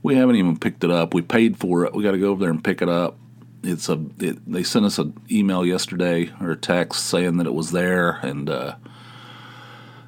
we 0.02 0.14
haven't 0.16 0.36
even 0.36 0.58
picked 0.58 0.82
it 0.84 0.90
up. 0.90 1.12
We 1.12 1.20
paid 1.22 1.58
for 1.58 1.84
it. 1.84 1.94
We 1.94 2.02
got 2.02 2.12
to 2.12 2.18
go 2.18 2.30
over 2.30 2.40
there 2.40 2.50
and 2.50 2.64
pick 2.64 2.80
it 2.80 2.88
up. 2.88 3.18
It's 3.62 3.88
a 3.88 4.04
it, 4.18 4.50
they 4.50 4.62
sent 4.62 4.84
us 4.84 4.98
an 4.98 5.14
email 5.30 5.64
yesterday 5.64 6.30
or 6.40 6.50
a 6.50 6.56
text 6.56 7.06
saying 7.06 7.36
that 7.38 7.46
it 7.46 7.54
was 7.54 7.72
there, 7.72 8.12
and 8.22 8.48
uh, 8.50 8.76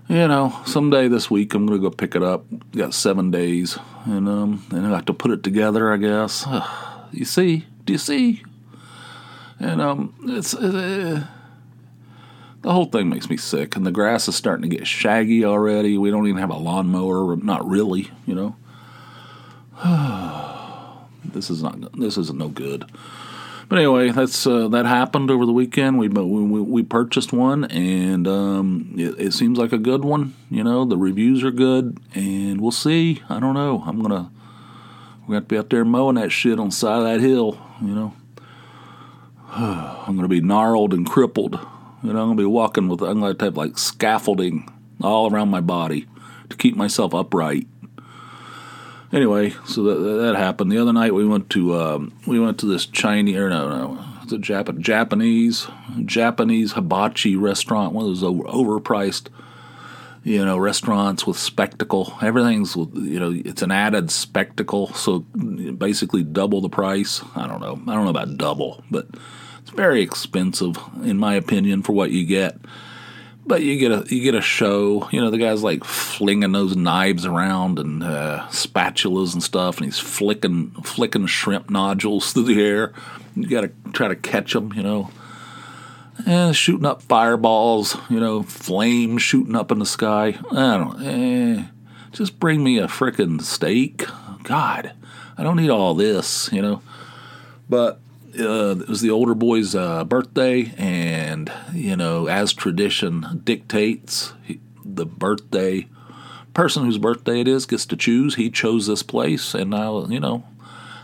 you 0.08 0.28
know, 0.28 0.60
someday 0.66 1.08
this 1.08 1.30
week 1.30 1.54
I'm 1.54 1.66
gonna 1.66 1.80
go 1.80 1.90
pick 1.90 2.14
it 2.14 2.22
up. 2.22 2.44
Got 2.72 2.94
seven 2.94 3.30
days, 3.30 3.78
and 4.04 4.28
um, 4.28 4.64
and 4.70 4.86
I 4.86 4.90
have 4.90 5.06
to 5.06 5.14
put 5.14 5.30
it 5.30 5.42
together. 5.42 5.92
I 5.92 5.96
guess. 5.96 6.46
you 7.12 7.24
see? 7.24 7.66
Do 7.84 7.92
you 7.92 7.98
see? 7.98 8.42
And 9.58 9.80
um, 9.80 10.14
it's. 10.24 10.54
Uh, 10.54 11.26
the 12.62 12.72
whole 12.72 12.86
thing 12.86 13.10
makes 13.10 13.28
me 13.28 13.36
sick, 13.36 13.76
and 13.76 13.84
the 13.84 13.92
grass 13.92 14.26
is 14.26 14.34
starting 14.34 14.68
to 14.68 14.74
get 14.74 14.86
shaggy 14.86 15.44
already. 15.44 15.98
We 15.98 16.10
don't 16.10 16.26
even 16.26 16.40
have 16.40 16.48
a 16.48 16.56
lawnmower, 16.56 17.36
not 17.36 17.68
really, 17.68 18.10
you 18.24 18.34
know. 18.34 18.56
this 21.24 21.50
is 21.50 21.62
not. 21.62 21.92
This 21.98 22.16
is 22.16 22.32
no 22.32 22.48
good. 22.48 22.90
But 23.68 23.78
anyway, 23.78 24.10
that's 24.10 24.46
uh, 24.46 24.68
that 24.68 24.86
happened 24.86 25.30
over 25.30 25.46
the 25.46 25.52
weekend. 25.52 25.98
We 25.98 26.08
we, 26.08 26.60
we 26.60 26.82
purchased 26.82 27.32
one, 27.32 27.64
and 27.64 28.28
um, 28.28 28.94
it, 28.96 29.18
it, 29.18 29.32
seems 29.32 29.58
like 29.58 29.72
a 29.72 29.78
good 29.78 30.04
one. 30.04 30.34
You 30.50 30.62
know, 30.64 30.84
the 30.84 30.98
reviews 30.98 31.42
are 31.42 31.50
good, 31.50 31.98
and 32.14 32.60
we'll 32.60 32.72
see. 32.72 33.22
I 33.28 33.40
don't 33.40 33.54
know. 33.54 33.82
I'm 33.86 34.02
gonna 34.02 34.30
we're 35.22 35.26
gonna 35.26 35.36
have 35.36 35.44
to 35.44 35.54
be 35.54 35.58
out 35.58 35.70
there 35.70 35.84
mowing 35.84 36.16
that 36.16 36.30
shit 36.30 36.60
on 36.60 36.68
the 36.68 36.74
side 36.74 36.98
of 36.98 37.04
that 37.04 37.20
hill. 37.20 37.58
You 37.80 37.94
know, 37.94 38.14
I'm 39.48 40.16
gonna 40.16 40.28
be 40.28 40.42
gnarled 40.42 40.92
and 40.92 41.06
crippled. 41.06 41.58
You 42.02 42.12
know, 42.12 42.20
I'm 42.20 42.28
gonna 42.28 42.34
be 42.34 42.44
walking 42.44 42.88
with 42.88 43.00
I'm 43.00 43.20
gonna 43.20 43.36
have 43.40 43.56
like 43.56 43.78
scaffolding 43.78 44.70
all 45.00 45.32
around 45.32 45.48
my 45.48 45.60
body 45.60 46.06
to 46.50 46.56
keep 46.56 46.76
myself 46.76 47.14
upright 47.14 47.66
anyway, 49.14 49.50
so 49.66 49.82
that, 49.84 50.22
that 50.22 50.36
happened. 50.36 50.70
The 50.70 50.78
other 50.78 50.92
night 50.92 51.14
we 51.14 51.26
went 51.26 51.48
to 51.50 51.74
um, 51.76 52.12
we 52.26 52.38
went 52.38 52.58
to 52.58 52.66
this 52.66 52.84
Chinese 52.86 53.36
or 53.36 53.48
no 53.48 53.68
no 53.68 54.04
it's 54.24 54.32
a 54.32 54.38
Jap- 54.38 54.78
Japanese 54.78 55.68
Japanese 56.04 56.72
hibachi 56.72 57.36
restaurant, 57.36 57.92
one 57.92 58.04
of 58.04 58.10
those 58.10 58.22
over, 58.22 58.42
overpriced 58.44 59.28
you 60.24 60.42
know 60.42 60.56
restaurants 60.58 61.26
with 61.26 61.38
spectacle. 61.38 62.16
Everything's 62.22 62.74
you 62.74 63.20
know 63.20 63.30
it's 63.44 63.62
an 63.62 63.70
added 63.70 64.10
spectacle, 64.10 64.92
so 64.94 65.20
basically 65.20 66.22
double 66.22 66.60
the 66.60 66.70
price. 66.70 67.22
I 67.36 67.46
don't 67.46 67.60
know. 67.60 67.80
I 67.86 67.94
don't 67.94 68.04
know 68.04 68.10
about 68.10 68.38
double, 68.38 68.82
but 68.90 69.08
it's 69.60 69.70
very 69.70 70.02
expensive 70.02 70.78
in 71.02 71.18
my 71.18 71.34
opinion 71.34 71.82
for 71.82 71.92
what 71.92 72.10
you 72.10 72.24
get. 72.24 72.56
But 73.46 73.62
you 73.62 73.78
get 73.78 73.92
a 73.92 74.04
you 74.14 74.22
get 74.22 74.34
a 74.34 74.40
show. 74.40 75.08
You 75.10 75.20
know, 75.20 75.30
the 75.30 75.38
guy's 75.38 75.62
like 75.62 75.84
flinging 75.84 76.52
those 76.52 76.76
knives 76.76 77.26
around 77.26 77.78
and 77.78 78.02
uh, 78.02 78.46
spatulas 78.48 79.34
and 79.34 79.42
stuff, 79.42 79.76
and 79.76 79.84
he's 79.84 79.98
flicking 79.98 80.70
flicking 80.82 81.26
shrimp 81.26 81.68
nodules 81.68 82.32
through 82.32 82.44
the 82.44 82.62
air. 82.62 82.92
You 83.36 83.46
got 83.48 83.62
to 83.62 83.72
try 83.92 84.08
to 84.08 84.16
catch 84.16 84.54
them. 84.54 84.72
You 84.72 84.82
know, 84.82 85.10
and 86.26 86.56
shooting 86.56 86.86
up 86.86 87.02
fireballs. 87.02 87.96
You 88.08 88.18
know, 88.18 88.42
flames 88.42 89.22
shooting 89.22 89.56
up 89.56 89.70
in 89.70 89.78
the 89.78 89.86
sky. 89.86 90.38
I 90.50 90.76
don't. 90.78 91.02
Eh, 91.02 91.64
just 92.12 92.40
bring 92.40 92.64
me 92.64 92.78
a 92.78 92.86
frickin' 92.86 93.42
steak. 93.42 94.06
God, 94.44 94.92
I 95.36 95.42
don't 95.42 95.56
need 95.56 95.70
all 95.70 95.94
this. 95.94 96.50
You 96.50 96.62
know, 96.62 96.82
but 97.68 98.00
uh, 98.38 98.76
it 98.80 98.88
was 98.88 99.00
the 99.00 99.10
older 99.10 99.34
boy's 99.34 99.74
uh, 99.74 100.04
birthday, 100.04 100.72
and 100.76 101.52
you 101.72 101.96
know, 101.96 102.26
as 102.26 102.52
tradition 102.52 103.40
dictates, 103.44 104.34
he, 104.42 104.60
the 104.84 105.06
birthday 105.06 105.86
person 106.52 106.84
whose 106.84 106.98
birthday 106.98 107.40
it 107.40 107.48
is 107.48 107.66
gets 107.66 107.86
to 107.86 107.96
choose. 107.96 108.36
He 108.36 108.50
chose 108.50 108.86
this 108.86 109.02
place, 109.02 109.54
and 109.54 109.74
I, 109.74 109.88
you 110.06 110.20
know, 110.20 110.44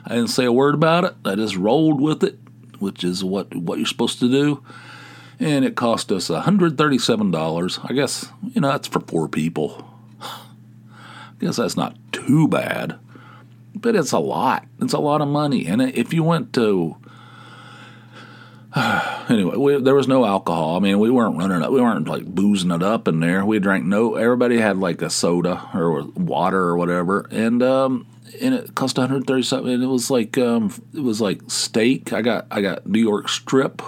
I 0.05 0.15
didn't 0.15 0.31
say 0.31 0.45
a 0.45 0.53
word 0.53 0.75
about 0.75 1.05
it. 1.05 1.15
I 1.25 1.35
just 1.35 1.57
rolled 1.57 2.01
with 2.01 2.23
it, 2.23 2.39
which 2.79 3.05
is 3.05 3.23
what 3.23 3.55
what 3.55 3.79
you're 3.79 3.87
supposed 3.87 4.21
to 4.21 4.31
do. 4.31 4.63
And 5.39 5.65
it 5.65 5.75
cost 5.75 6.13
us 6.13 6.29
$137. 6.29 7.91
I 7.91 7.93
guess, 7.95 8.29
you 8.53 8.61
know, 8.61 8.69
that's 8.69 8.89
for 8.89 9.01
poor 9.01 9.27
people. 9.27 9.89
I 10.21 10.37
guess 11.41 11.57
that's 11.57 11.79
not 11.79 11.97
too 12.13 12.47
bad, 12.47 12.99
but 13.75 13.97
it's 13.97 14.13
a 14.13 14.19
lot. 14.19 14.67
It's 14.83 14.93
a 14.93 14.99
lot 14.99 15.23
of 15.23 15.29
money. 15.29 15.67
And 15.67 15.81
if 15.81 16.13
you 16.13 16.23
went 16.23 16.53
to 16.55 16.97
anyway, 19.29 19.57
we, 19.57 19.81
there 19.81 19.95
was 19.95 20.07
no 20.07 20.25
alcohol. 20.25 20.77
I 20.77 20.81
mean, 20.81 21.01
we 21.01 21.11
weren't 21.11 21.37
running 21.37 21.63
up. 21.63 21.73
We 21.73 21.81
weren't 21.81 22.07
like 22.07 22.25
boozing 22.25 22.71
it 22.71 22.83
up 22.83 23.09
in 23.09 23.19
there. 23.19 23.45
We 23.45 23.59
drank 23.59 23.85
no. 23.85 24.15
Everybody 24.15 24.59
had 24.59 24.79
like 24.79 25.03
a 25.03 25.11
soda 25.11 25.69
or 25.75 26.03
water 26.03 26.61
or 26.61 26.77
whatever, 26.77 27.27
and 27.33 27.63
um, 27.65 28.07
and 28.41 28.55
it 28.55 28.75
cost 28.77 28.97
137. 28.97 29.69
And 29.69 29.83
it 29.83 29.87
was 29.87 30.09
like 30.09 30.39
um, 30.39 30.73
it 30.95 31.01
was 31.01 31.21
like 31.21 31.43
steak. 31.49 32.13
I 32.13 32.23
got 32.23 32.47
I 32.51 32.61
got 32.61 32.87
New 32.87 33.01
York 33.01 33.29
strip, 33.29 33.83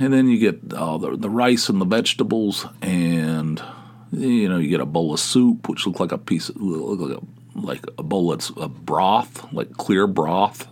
and 0.00 0.12
then 0.12 0.28
you 0.28 0.38
get 0.38 0.74
all 0.74 0.98
the 0.98 1.16
the 1.16 1.30
rice 1.30 1.68
and 1.68 1.80
the 1.80 1.86
vegetables, 1.86 2.66
and 2.82 3.62
you 4.10 4.48
know 4.48 4.58
you 4.58 4.68
get 4.68 4.80
a 4.80 4.86
bowl 4.86 5.14
of 5.14 5.20
soup, 5.20 5.68
which 5.68 5.86
looked 5.86 6.00
like 6.00 6.12
a 6.12 6.18
piece 6.18 6.48
of 6.48 6.56
like 6.56 7.16
a 7.16 7.20
like 7.54 7.84
a 7.98 8.02
bowl 8.02 8.32
of 8.32 8.84
broth, 8.84 9.52
like 9.52 9.74
clear 9.74 10.08
broth 10.08 10.66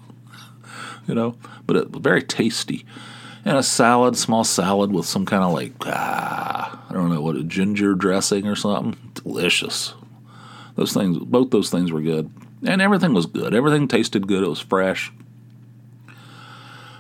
you 1.07 1.15
know, 1.15 1.37
but 1.67 1.77
it 1.77 1.89
very 1.89 2.23
tasty. 2.23 2.85
And 3.45 3.57
a 3.57 3.63
salad, 3.63 4.17
small 4.17 4.43
salad 4.43 4.91
with 4.91 5.07
some 5.07 5.25
kind 5.25 5.45
of 5.45 5.53
like, 5.53 5.73
ah, 5.87 6.85
I 6.91 6.93
don't 6.93 7.11
know 7.11 7.21
what, 7.21 7.37
a 7.37 7.45
ginger 7.45 7.95
dressing 7.95 8.47
or 8.47 8.57
something. 8.57 9.13
Delicious. 9.15 9.95
Those 10.75 10.93
things, 10.93 11.19
both 11.19 11.51
those 11.51 11.71
things 11.71 11.93
were 11.93 12.03
good. 12.03 12.31
And 12.65 12.83
everything 12.83 13.15
was 13.15 13.27
good. 13.27 13.55
Everything 13.55 13.87
tasted 13.87 14.27
good. 14.27 14.43
It 14.43 14.49
was 14.49 14.61
fresh. 14.61 15.13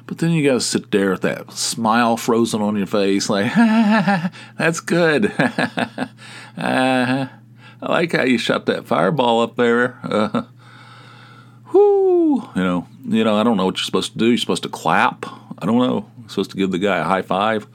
But 0.07 0.19
then 0.19 0.31
you 0.31 0.47
got 0.47 0.55
to 0.55 0.61
sit 0.61 0.93
there 0.93 1.11
with 1.11 1.23
that 1.23 1.51
smile 1.53 2.17
frozen 2.17 2.63
on 2.63 2.77
your 2.77 2.87
face, 2.87 3.29
like, 3.29 3.53
that's 4.59 4.79
good. 4.79 5.33
uh, 5.39 6.09
I 6.57 7.29
like 7.81 8.13
how 8.13 8.23
you 8.23 8.39
shot 8.39 8.67
that 8.67 8.87
fireball 8.87 9.43
up 9.43 9.57
there. 9.57 9.99
Uh, 10.05 10.43
whoo, 11.77 12.51
you 12.55 12.63
know, 12.63 12.87
you 13.09 13.25
know, 13.25 13.37
I 13.37 13.43
don't 13.43 13.57
know 13.57 13.65
what 13.67 13.77
you're 13.77 13.85
supposed 13.85 14.13
to 14.13 14.19
do. 14.19 14.27
You're 14.27 14.39
supposed 14.39 14.63
to 14.65 14.69
clap. 14.69 15.27
I 15.59 15.67
don't 15.67 15.79
know. 15.79 16.11
You're 16.21 16.29
supposed 16.29 16.51
to 16.53 16.57
give 16.57 16.71
the 16.71 16.79
guy 16.79 16.99
a 16.99 17.05
high 17.05 17.23
five. 17.23 17.67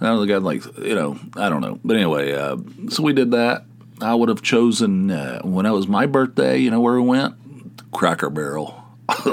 I 0.00 0.16
the 0.16 0.26
guy 0.26 0.38
like, 0.38 0.64
you 0.78 0.94
know, 0.94 1.18
I 1.36 1.50
don't 1.50 1.60
know. 1.60 1.78
But 1.84 1.96
anyway, 1.96 2.32
uh, 2.32 2.56
so 2.88 3.02
we 3.02 3.12
did 3.12 3.32
that. 3.32 3.64
I 4.00 4.14
would 4.14 4.30
have 4.30 4.40
chosen 4.40 5.10
uh, 5.10 5.42
when 5.42 5.66
it 5.66 5.70
was 5.70 5.86
my 5.86 6.06
birthday. 6.06 6.56
You 6.56 6.70
know 6.70 6.80
where 6.80 6.94
we 6.94 7.06
went? 7.06 7.34
Cracker 7.92 8.30
Barrel. 8.30 8.82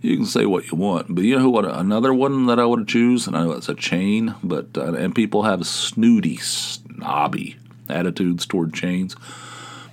you 0.00 0.16
can 0.16 0.24
say 0.24 0.46
what 0.46 0.70
you 0.70 0.78
want, 0.78 1.14
but 1.14 1.24
you 1.24 1.38
know 1.38 1.50
what? 1.50 1.66
Another 1.66 2.14
one 2.14 2.46
that 2.46 2.58
I 2.58 2.64
would 2.64 2.88
choose, 2.88 3.26
and 3.26 3.36
I 3.36 3.44
know 3.44 3.52
it's 3.52 3.68
a 3.68 3.74
chain, 3.74 4.34
but 4.42 4.68
uh, 4.76 4.94
and 4.94 5.14
people 5.14 5.42
have 5.42 5.66
snooty, 5.66 6.38
snobby 6.38 7.56
attitudes 7.90 8.46
toward 8.46 8.72
chains. 8.72 9.16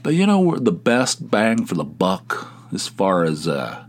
But 0.03 0.13
you 0.13 0.25
know 0.25 0.55
the 0.55 0.71
best 0.71 1.29
bang 1.29 1.65
for 1.65 1.75
the 1.75 1.83
buck 1.83 2.47
as 2.73 2.87
far 2.87 3.23
as 3.23 3.47
uh, 3.47 3.83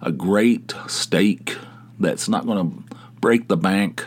a 0.00 0.12
great 0.12 0.74
steak 0.86 1.56
that's 1.98 2.28
not 2.28 2.46
going 2.46 2.70
to 2.70 2.96
break 3.20 3.48
the 3.48 3.56
bank. 3.56 4.04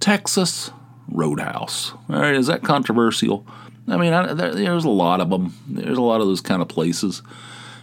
Texas 0.00 0.70
Roadhouse. 1.08 1.92
All 2.08 2.20
right, 2.20 2.34
is 2.34 2.48
that 2.48 2.62
controversial? 2.62 3.46
I 3.88 3.96
mean, 3.96 4.12
I, 4.12 4.32
there, 4.34 4.54
there's 4.54 4.84
a 4.84 4.90
lot 4.90 5.20
of 5.20 5.30
them. 5.30 5.54
There's 5.68 5.98
a 5.98 6.02
lot 6.02 6.20
of 6.20 6.26
those 6.26 6.40
kind 6.40 6.62
of 6.62 6.68
places, 6.68 7.22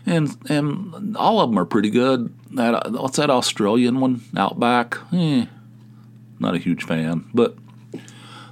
and 0.05 0.35
and 0.49 1.17
all 1.17 1.41
of 1.41 1.49
them 1.49 1.59
are 1.59 1.65
pretty 1.65 1.89
good. 1.89 2.33
That 2.51 2.91
what's 2.91 3.17
that 3.17 3.29
Australian 3.29 3.99
one? 3.99 4.21
Outback. 4.35 4.97
Eh, 5.13 5.45
not 6.39 6.55
a 6.55 6.59
huge 6.59 6.83
fan, 6.83 7.25
but 7.33 7.57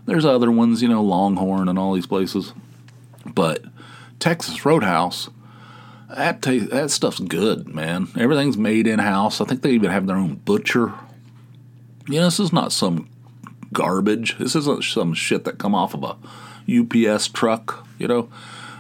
there's 0.06 0.26
other 0.26 0.52
ones. 0.52 0.82
You 0.82 0.90
know, 0.90 1.02
Longhorn 1.02 1.70
and 1.70 1.80
all 1.80 1.94
these 1.94 2.08
places. 2.08 2.54
But 3.26 3.64
Texas 4.20 4.66
Roadhouse 4.66 5.30
that 6.10 6.42
that 6.42 6.92
stuff's 6.92 7.20
good, 7.20 7.68
man. 7.68 8.08
Everything's 8.18 8.58
made 8.58 8.88
in 8.88 9.00
house. 9.00 9.42
I 9.42 9.46
think 9.46 9.62
they 9.62 9.72
even 9.72 9.92
have 9.92 10.08
their 10.08 10.16
own 10.16 10.36
butcher. 10.36 10.94
You 12.08 12.20
know, 12.20 12.26
this 12.26 12.40
is 12.40 12.54
not 12.54 12.72
some 12.72 13.10
garbage. 13.74 14.38
This 14.38 14.56
isn't 14.56 14.84
some 14.84 15.14
shit 15.14 15.44
that 15.44 15.58
come 15.58 15.76
off 15.76 15.94
of 15.94 16.04
a 16.04 16.18
UPS 16.72 17.28
truck. 17.28 17.86
You 18.00 18.08
know, 18.08 18.30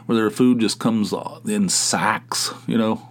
where 0.06 0.18
their 0.18 0.30
food 0.30 0.60
just 0.60 0.80
comes 0.80 1.14
in 1.46 1.70
sacks. 1.70 2.54
You 2.66 2.78
know, 2.78 3.08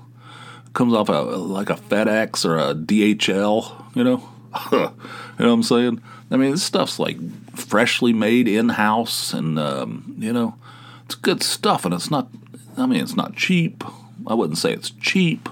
comes 0.73 0.95
off 0.95 1.09
a 1.09 1.13
like 1.13 1.71
a 1.71 1.75
FedEx 1.75 2.45
or 2.45 2.57
a 2.57 2.75
DHL. 2.75 3.85
You 3.95 4.05
know, 4.05 4.29
you 4.73 4.79
know 4.79 4.93
what 5.37 5.47
I'm 5.47 5.63
saying? 5.63 6.03
I 6.31 6.37
mean, 6.37 6.53
this 6.53 6.63
stuff's 6.63 6.99
like 6.99 7.19
freshly 7.55 8.13
made 8.15 8.49
in 8.49 8.71
house, 8.71 9.35
and 9.35 9.59
um, 9.59 10.17
you 10.19 10.33
know, 10.33 10.55
it's 11.05 11.15
good 11.15 11.43
stuff, 11.43 11.85
and 11.85 11.93
it's 11.93 12.11
not. 12.11 12.29
I 12.79 12.87
mean, 12.87 13.03
it's 13.03 13.17
not 13.17 13.37
cheap. 13.37 13.85
I 14.27 14.35
wouldn't 14.35 14.59
say 14.59 14.73
it's 14.73 14.91
cheap, 14.91 15.49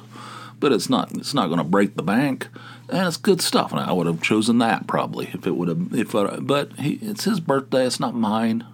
but 0.61 0.73
it's 0.73 0.91
not 0.91 1.13
it's 1.13 1.35
not 1.35 1.47
going 1.47 1.59
to 1.59 1.65
break 1.65 1.97
the 1.97 2.03
bank, 2.03 2.49
and 2.89 3.07
it's 3.07 3.17
good 3.17 3.41
stuff. 3.41 3.73
And 3.73 3.81
I 3.81 3.93
would 3.93 4.07
have 4.07 4.23
chosen 4.23 4.59
that 4.59 4.87
probably 4.87 5.31
if 5.33 5.47
it 5.47 5.57
would 5.57 5.69
have 5.69 5.95
if. 5.95 6.15
I, 6.15 6.37
but 6.37 6.73
he, 6.79 6.95
it's 7.03 7.25
his 7.25 7.41
birthday. 7.41 7.87
It's 7.87 8.01
not 8.01 8.15
mine. 8.15 8.65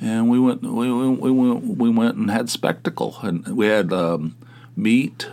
And 0.00 0.28
we 0.28 0.38
went 0.38 0.62
we, 0.62 0.92
we, 0.92 1.08
we 1.08 1.30
went 1.30 1.64
we 1.64 1.90
went 1.90 2.16
and 2.16 2.30
had 2.30 2.48
spectacle, 2.48 3.16
and 3.22 3.46
we 3.56 3.66
had 3.66 3.92
um, 3.92 4.36
meat, 4.76 5.28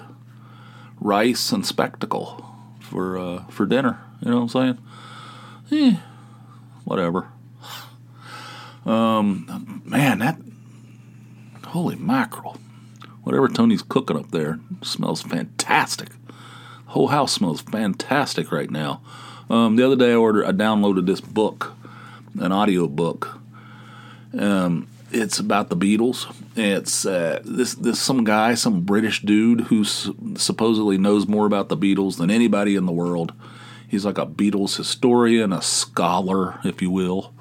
rice 0.99 1.51
and 1.51 1.65
spectacle 1.65 2.45
for 2.79 3.17
uh, 3.17 3.43
for 3.45 3.65
dinner. 3.65 3.99
You 4.21 4.31
know 4.31 4.41
what 4.41 4.55
I'm 4.55 4.77
saying? 5.69 5.95
Eh, 5.95 5.97
whatever. 6.83 7.27
Um, 8.85 9.81
man, 9.83 10.19
that 10.19 10.39
holy 11.67 11.95
mackerel! 11.95 12.57
Whatever 13.25 13.47
Tony's 13.47 13.81
cooking 13.81 14.17
up 14.17 14.29
there 14.29 14.59
smells 14.83 15.23
fantastic. 15.23 16.09
Whole 16.85 17.07
house 17.07 17.33
smells 17.33 17.61
fantastic 17.61 18.51
right 18.51 18.69
now. 18.69 19.01
Um, 19.49 19.75
the 19.75 19.85
other 19.85 19.95
day 19.95 20.11
I 20.11 20.15
ordered, 20.15 20.45
I 20.45 20.51
downloaded 20.51 21.07
this 21.07 21.21
book, 21.21 21.73
an 22.39 22.51
audio 22.51 22.87
book. 22.87 23.39
Um, 24.37 24.87
it's 25.11 25.39
about 25.39 25.69
the 25.69 25.75
Beatles. 25.75 26.33
It's 26.55 27.03
uh, 27.03 27.41
this 27.43 27.73
this 27.73 27.99
some 27.99 28.25
guy, 28.25 28.53
some 28.53 28.81
British 28.81 29.23
dude 29.23 29.61
who 29.61 29.83
supposedly 29.83 30.99
knows 30.99 31.27
more 31.27 31.47
about 31.47 31.69
the 31.69 31.77
Beatles 31.77 32.17
than 32.17 32.29
anybody 32.29 32.75
in 32.75 32.85
the 32.85 32.91
world. 32.91 33.33
He's 33.87 34.05
like 34.05 34.19
a 34.19 34.25
Beatles 34.27 34.77
historian, 34.77 35.51
a 35.51 35.63
scholar, 35.63 36.59
if 36.63 36.79
you 36.79 36.91
will. 36.91 37.33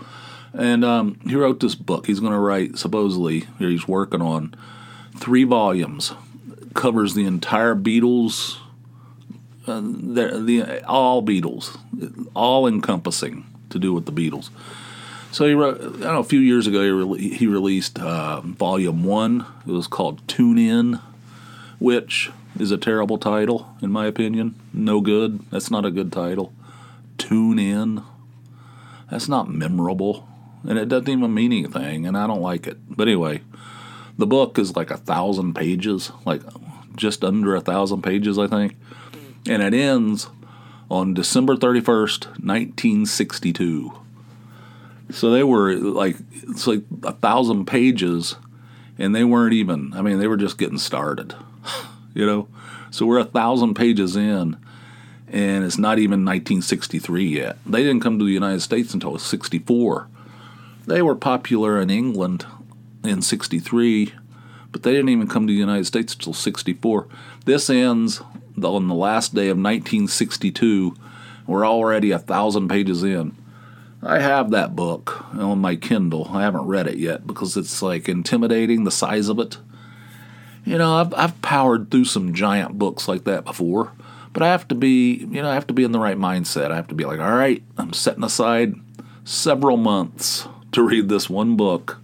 And 0.55 0.83
um, 0.83 1.19
he 1.27 1.35
wrote 1.35 1.61
this 1.61 1.75
book. 1.75 2.07
He's 2.07 2.21
going 2.21 2.33
to 2.33 2.39
write, 2.39 2.79
supposedly, 2.79 3.45
he's 3.59 3.87
working 3.87 4.23
on 4.23 4.55
three 5.17 5.45
volumes. 5.45 6.13
Covers 6.75 7.15
the 7.15 7.25
entire 7.25 7.75
Beatles, 7.77 8.59
uh, 9.67 9.81
the, 9.81 10.43
the 10.45 10.85
all 10.87 11.23
Beatles, 11.23 11.79
all 12.35 12.67
encompassing 12.67 13.47
to 13.71 13.79
do 13.79 13.93
with 13.93 14.07
the 14.07 14.13
Beatles. 14.13 14.51
So 15.31 15.47
he 15.47 15.55
wrote, 15.55 15.81
I 15.81 15.83
don't 15.83 16.01
know, 16.01 16.19
a 16.19 16.25
few 16.25 16.41
years 16.41 16.67
ago, 16.67 16.83
he, 16.83 16.91
re- 16.91 17.37
he 17.37 17.47
released 17.47 17.99
uh, 17.99 18.41
volume 18.41 19.05
one. 19.05 19.47
It 19.67 19.73
was 19.73 19.87
called 19.87 20.27
Tune 20.29 20.59
In, 20.59 21.01
which 21.79 22.31
is 22.59 22.71
a 22.71 22.77
terrible 22.77 23.19
title, 23.19 23.69
in 23.83 23.91
my 23.91 24.07
opinion. 24.07 24.55
No 24.73 25.01
good. 25.01 25.41
That's 25.51 25.71
not 25.71 25.85
a 25.85 25.91
good 25.91 26.13
title. 26.13 26.53
Tune 27.19 27.59
In. 27.59 28.03
That's 29.11 29.29
not 29.29 29.49
memorable. 29.49 30.29
And 30.69 30.79
it 30.79 30.89
doesn't 30.89 31.09
even 31.09 31.35
mean 31.35 31.53
anything, 31.53 32.07
and 32.07 32.17
I 32.17 32.27
don't 32.27 32.41
like 32.41 32.67
it. 32.67 32.79
But 32.89 33.09
anyway, 33.09 33.43
the 34.19 34.27
book 34.27 34.59
is 34.59 34.77
like 34.77 34.91
a 34.91 34.97
thousand 34.97 35.55
pages, 35.55 36.13
like 36.25 36.43
just 36.97 37.25
under 37.25 37.55
a 37.55 37.61
thousand 37.61 38.03
pages, 38.03 38.39
I 38.39 38.47
think. 38.47 38.77
And 39.47 39.63
it 39.63 39.75
ends 39.75 40.29
on 40.91 41.15
December 41.15 41.57
31st, 41.57 42.27
1962. 42.43 43.93
So 45.11 45.31
they 45.31 45.43
were 45.43 45.75
like, 45.75 46.17
it's 46.33 46.67
like 46.67 46.83
a 47.03 47.13
thousand 47.13 47.67
pages, 47.67 48.37
and 48.99 49.15
they 49.15 49.25
weren't 49.25 49.53
even, 49.53 49.93
I 49.95 50.03
mean, 50.03 50.19
they 50.19 50.29
were 50.29 50.37
just 50.37 50.59
getting 50.59 50.79
started, 50.79 51.35
you 52.15 52.25
know? 52.25 52.49
So 52.91 53.07
we're 53.07 53.19
a 53.19 53.25
thousand 53.25 53.75
pages 53.75 54.17
in, 54.17 54.57
and 55.29 55.65
it's 55.65 55.79
not 55.79 55.99
even 55.99 56.25
1963 56.25 57.27
yet. 57.27 57.59
They 57.67 57.83
didn't 57.83 58.01
come 58.01 58.19
to 58.19 58.25
the 58.25 58.31
United 58.31 58.61
States 58.61 58.95
until 58.95 59.19
64. 59.19 60.09
They 60.87 61.03
were 61.03 61.17
popular 61.17 61.81
in 61.81 61.91
England 61.91 62.47
in 63.05 63.23
63, 63.23 64.13
but 64.73 64.83
they 64.83 64.93
didn't 64.93 65.11
even 65.11 65.29
come 65.29 65.47
to 65.47 65.53
the 65.53 65.59
United 65.59 65.85
States 65.87 66.15
until 66.15 66.33
64. 66.33 67.07
This 67.45 67.71
ends 67.71 68.23
on 68.63 68.89
the 68.89 68.95
last 68.95 69.35
day 69.35 69.49
of 69.49 69.57
1962. 69.57 70.97
We're 71.47 71.67
already 71.67 72.11
a 72.11 72.19
thousand 72.19 72.69
pages 72.69 73.03
in. 73.03 73.37
I 74.03 74.19
have 74.19 74.51
that 74.51 74.77
book 74.77 75.25
on 75.35 75.61
my 75.61 75.77
Kindle. 75.77 76.29
I 76.31 76.43
haven't 76.43 76.67
read 76.67 76.87
it 76.87 76.99
yet 76.99 77.27
because 77.27 77.57
it's 77.57 77.81
like 77.81 78.09
intimidating, 78.09 78.85
the 78.85 78.91
size 78.91 79.29
of 79.29 79.39
it. 79.39 79.57
You 80.65 80.79
know, 80.79 80.97
I've, 80.97 81.15
I've 81.15 81.43
powered 81.43 81.91
through 81.91 82.05
some 82.07 82.35
giant 82.35 82.79
books 82.79 83.09
like 83.09 83.25
that 83.25 83.45
before, 83.45 83.93
but 84.33 84.43
I 84.43 84.49
have 84.49 84.69
to 84.69 84.75
be, 84.75 85.17
you 85.17 85.43
know, 85.43 85.51
I 85.51 85.55
have 85.55 85.67
to 85.69 85.75
be 85.75 85.85
in 85.85 85.93
the 85.93 85.99
right 85.99 86.19
mindset. 86.19 86.71
I 86.71 86.77
have 86.77 86.89
to 86.89 86.95
be 86.95 87.05
like, 87.05 87.21
all 87.21 87.35
right, 87.35 87.63
I'm 87.79 87.93
setting 87.93 88.25
aside 88.25 88.75
several 89.25 89.77
months 89.77 90.49
to 90.73 90.83
read 90.83 91.09
this 91.09 91.31
one 91.31 91.57
book, 91.57 92.01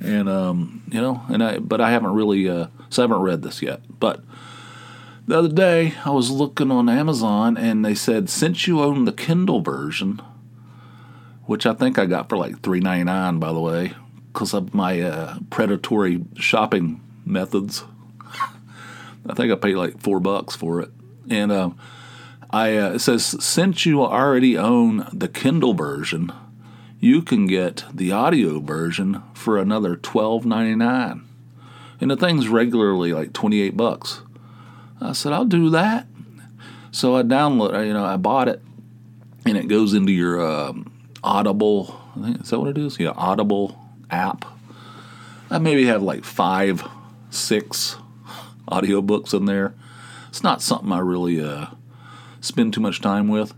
and 0.00 0.28
um, 0.28 0.82
you 0.90 1.00
know, 1.00 1.22
and 1.28 1.42
I, 1.42 1.58
but 1.58 1.80
I 1.80 1.90
haven't 1.90 2.14
really, 2.14 2.48
uh, 2.48 2.68
so 2.90 3.02
I 3.02 3.04
haven't 3.04 3.22
read 3.22 3.42
this 3.42 3.62
yet. 3.62 3.80
But 3.98 4.22
the 5.26 5.38
other 5.38 5.48
day, 5.48 5.94
I 6.04 6.10
was 6.10 6.30
looking 6.30 6.70
on 6.70 6.88
Amazon, 6.88 7.56
and 7.56 7.84
they 7.84 7.94
said 7.94 8.30
since 8.30 8.66
you 8.66 8.80
own 8.80 9.04
the 9.04 9.12
Kindle 9.12 9.60
version, 9.60 10.22
which 11.44 11.66
I 11.66 11.74
think 11.74 11.98
I 11.98 12.06
got 12.06 12.28
for 12.28 12.36
like 12.36 12.60
three 12.62 12.80
ninety 12.80 13.04
nine, 13.04 13.38
by 13.38 13.52
the 13.52 13.60
way, 13.60 13.92
because 14.32 14.54
of 14.54 14.74
my 14.74 15.00
uh, 15.00 15.38
predatory 15.50 16.24
shopping 16.36 17.00
methods. 17.24 17.84
I 19.28 19.34
think 19.34 19.52
I 19.52 19.56
paid 19.56 19.74
like 19.74 20.00
four 20.00 20.20
bucks 20.20 20.56
for 20.56 20.80
it, 20.80 20.90
and 21.28 21.52
uh, 21.52 21.70
I 22.50 22.76
uh, 22.76 22.92
it 22.92 23.00
says 23.00 23.24
since 23.44 23.84
you 23.84 24.02
already 24.02 24.56
own 24.56 25.06
the 25.12 25.28
Kindle 25.28 25.74
version, 25.74 26.32
you 27.00 27.22
can 27.22 27.46
get 27.46 27.84
the 27.92 28.12
audio 28.12 28.60
version 28.60 29.22
for 29.34 29.58
another 29.58 29.96
twelve 29.96 30.44
ninety 30.44 30.74
nine, 30.74 31.24
and 32.00 32.10
the 32.10 32.16
thing's 32.16 32.48
regularly 32.48 33.12
like 33.12 33.32
twenty 33.32 33.60
eight 33.60 33.76
bucks. 33.76 34.22
I 35.00 35.12
said 35.12 35.32
I'll 35.32 35.44
do 35.44 35.70
that, 35.70 36.06
so 36.90 37.16
I 37.16 37.22
download. 37.22 37.86
You 37.86 37.92
know, 37.92 38.04
I 38.04 38.16
bought 38.16 38.48
it, 38.48 38.62
and 39.46 39.56
it 39.56 39.68
goes 39.68 39.94
into 39.94 40.12
your 40.12 40.44
um, 40.44 40.92
Audible. 41.22 42.00
I 42.16 42.22
think 42.22 42.40
is 42.42 42.50
that 42.50 42.58
what 42.58 42.68
it 42.68 42.78
is? 42.78 42.98
Yeah, 42.98 43.12
Audible 43.16 43.78
app. 44.10 44.44
I 45.50 45.58
maybe 45.58 45.86
have 45.86 46.02
like 46.02 46.24
five, 46.24 46.86
six 47.30 47.96
audiobooks 48.68 49.32
in 49.32 49.46
there. 49.46 49.74
It's 50.28 50.42
not 50.42 50.60
something 50.60 50.92
I 50.92 50.98
really 50.98 51.40
uh, 51.40 51.66
spend 52.40 52.74
too 52.74 52.80
much 52.80 53.00
time 53.00 53.28
with. 53.28 53.54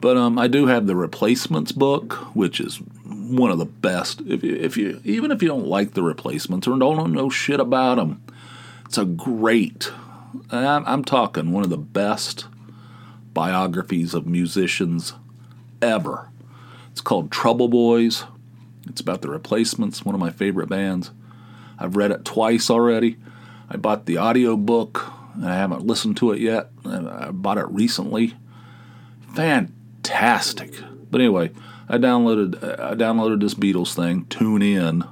But 0.00 0.16
um, 0.16 0.38
I 0.38 0.48
do 0.48 0.66
have 0.66 0.86
the 0.86 0.96
replacements 0.96 1.72
book, 1.72 2.14
which 2.34 2.60
is 2.60 2.76
one 2.76 3.50
of 3.50 3.58
the 3.58 3.66
best. 3.66 4.20
If 4.22 4.44
you, 4.44 4.54
if 4.54 4.76
you 4.76 5.00
even 5.04 5.30
if 5.30 5.42
you 5.42 5.48
don't 5.48 5.66
like 5.66 5.94
the 5.94 6.02
replacements 6.02 6.66
or 6.66 6.78
don't 6.78 7.12
know 7.12 7.28
shit 7.28 7.60
about 7.60 7.96
them, 7.96 8.22
it's 8.86 8.98
a 8.98 9.04
great. 9.04 9.90
I'm, 10.50 10.84
I'm 10.86 11.04
talking 11.04 11.52
one 11.52 11.64
of 11.64 11.70
the 11.70 11.76
best 11.78 12.46
biographies 13.34 14.14
of 14.14 14.26
musicians 14.26 15.14
ever. 15.82 16.28
It's 16.92 17.00
called 17.00 17.30
Trouble 17.30 17.68
Boys. 17.68 18.24
It's 18.88 19.00
about 19.00 19.22
the 19.22 19.30
replacements, 19.30 20.04
one 20.04 20.14
of 20.14 20.20
my 20.20 20.30
favorite 20.30 20.68
bands. 20.68 21.10
I've 21.78 21.96
read 21.96 22.10
it 22.10 22.24
twice 22.24 22.70
already. 22.70 23.16
I 23.68 23.76
bought 23.76 24.06
the 24.06 24.16
audio 24.16 24.56
book 24.56 25.12
and 25.34 25.46
I 25.46 25.54
haven't 25.56 25.86
listened 25.86 26.16
to 26.18 26.32
it 26.32 26.40
yet. 26.40 26.70
I 26.84 27.30
bought 27.30 27.58
it 27.58 27.68
recently. 27.68 28.34
Fantastic. 29.34 29.77
But 31.10 31.20
anyway, 31.20 31.50
I 31.88 31.98
downloaded 31.98 32.62
I 32.80 32.94
downloaded 32.94 33.40
this 33.40 33.54
Beatles 33.54 33.94
thing, 33.94 34.26
Tune 34.26 34.62
In. 34.62 35.04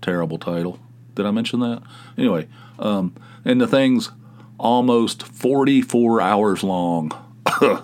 Terrible 0.00 0.38
title. 0.38 0.78
Did 1.14 1.26
I 1.26 1.30
mention 1.30 1.60
that? 1.60 1.82
Anyway, 2.16 2.46
um, 2.78 3.14
and 3.44 3.60
the 3.60 3.66
thing's 3.66 4.10
almost 4.58 5.22
44 5.24 6.20
hours 6.20 6.62
long. 6.62 7.12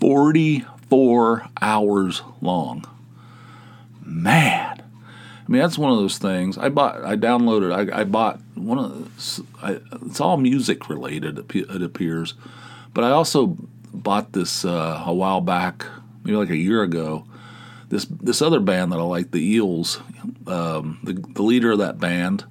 44 0.00 1.48
hours 1.60 2.22
long. 2.40 2.84
Man, 4.04 4.82
I 4.82 5.50
mean 5.50 5.60
that's 5.60 5.76
one 5.76 5.92
of 5.92 5.98
those 5.98 6.18
things. 6.18 6.56
I 6.56 6.70
bought, 6.70 7.04
I 7.04 7.16
downloaded, 7.16 7.92
I, 7.92 8.00
I 8.00 8.04
bought 8.04 8.40
one 8.54 8.78
of. 8.78 9.40
I, 9.62 9.80
it's 10.06 10.20
all 10.20 10.38
music 10.38 10.88
related. 10.88 11.38
It 11.54 11.82
appears, 11.82 12.34
but 12.94 13.04
I 13.04 13.10
also 13.10 13.58
bought 13.92 14.32
this 14.32 14.64
uh, 14.64 15.02
a 15.06 15.12
while 15.12 15.40
back, 15.40 15.84
maybe 16.24 16.36
like 16.36 16.50
a 16.50 16.56
year 16.56 16.82
ago. 16.82 17.24
This 17.88 18.04
this 18.04 18.42
other 18.42 18.60
band 18.60 18.92
that 18.92 18.98
I 18.98 19.02
like, 19.02 19.30
the 19.30 19.54
Eels. 19.54 20.00
Um, 20.46 20.98
the 21.02 21.12
the 21.12 21.42
leader 21.42 21.72
of 21.72 21.78
that 21.78 21.98
band 21.98 22.44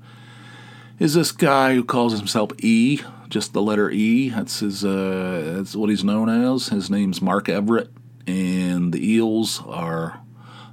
is 0.99 1.13
this 1.13 1.31
guy 1.31 1.75
who 1.75 1.83
calls 1.83 2.17
himself 2.17 2.51
E, 2.59 3.01
just 3.29 3.53
the 3.53 3.61
letter 3.61 3.89
E. 3.91 4.29
That's 4.29 4.59
his. 4.59 4.83
Uh, 4.83 5.53
that's 5.57 5.75
what 5.75 5.89
he's 5.89 6.03
known 6.03 6.29
as. 6.29 6.69
His 6.69 6.89
name's 6.89 7.21
Mark 7.21 7.49
Everett 7.49 7.91
and 8.27 8.93
the 8.93 9.13
Eels 9.13 9.63
are 9.65 10.21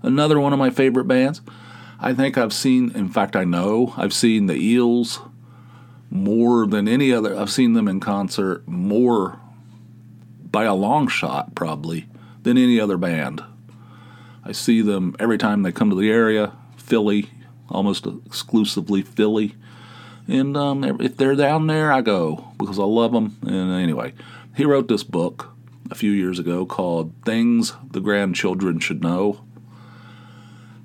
another 0.02 0.40
one 0.40 0.52
of 0.52 0.58
my 0.58 0.70
favorite 0.70 1.06
bands. 1.06 1.40
I 2.00 2.12
think 2.12 2.36
I've 2.36 2.52
seen, 2.52 2.90
in 2.94 3.08
fact, 3.08 3.36
I 3.36 3.44
know 3.44 3.94
I've 3.96 4.12
seen 4.12 4.46
the 4.46 4.56
Eels 4.56 5.20
more 6.10 6.66
than 6.66 6.88
any 6.88 7.12
other. 7.12 7.38
I've 7.38 7.50
seen 7.50 7.72
them 7.72 7.88
in 7.88 8.00
concert 8.00 8.66
more 8.68 9.40
by 10.54 10.62
a 10.62 10.72
long 10.72 11.08
shot, 11.08 11.52
probably, 11.56 12.06
than 12.44 12.56
any 12.56 12.78
other 12.78 12.96
band. 12.96 13.42
I 14.44 14.52
see 14.52 14.82
them 14.82 15.16
every 15.18 15.36
time 15.36 15.62
they 15.62 15.72
come 15.72 15.90
to 15.90 15.96
the 15.96 16.12
area, 16.12 16.52
Philly, 16.76 17.28
almost 17.68 18.06
exclusively 18.06 19.02
Philly. 19.02 19.56
And 20.28 20.56
um, 20.56 20.84
if 21.00 21.16
they're 21.16 21.34
down 21.34 21.66
there, 21.66 21.90
I 21.90 22.02
go 22.02 22.52
because 22.56 22.78
I 22.78 22.84
love 22.84 23.10
them. 23.10 23.36
And 23.42 23.72
anyway, 23.72 24.14
he 24.54 24.64
wrote 24.64 24.86
this 24.86 25.02
book 25.02 25.52
a 25.90 25.96
few 25.96 26.12
years 26.12 26.38
ago 26.38 26.64
called 26.64 27.12
Things 27.24 27.72
the 27.90 28.00
Grandchildren 28.00 28.78
Should 28.78 29.02
Know. 29.02 29.40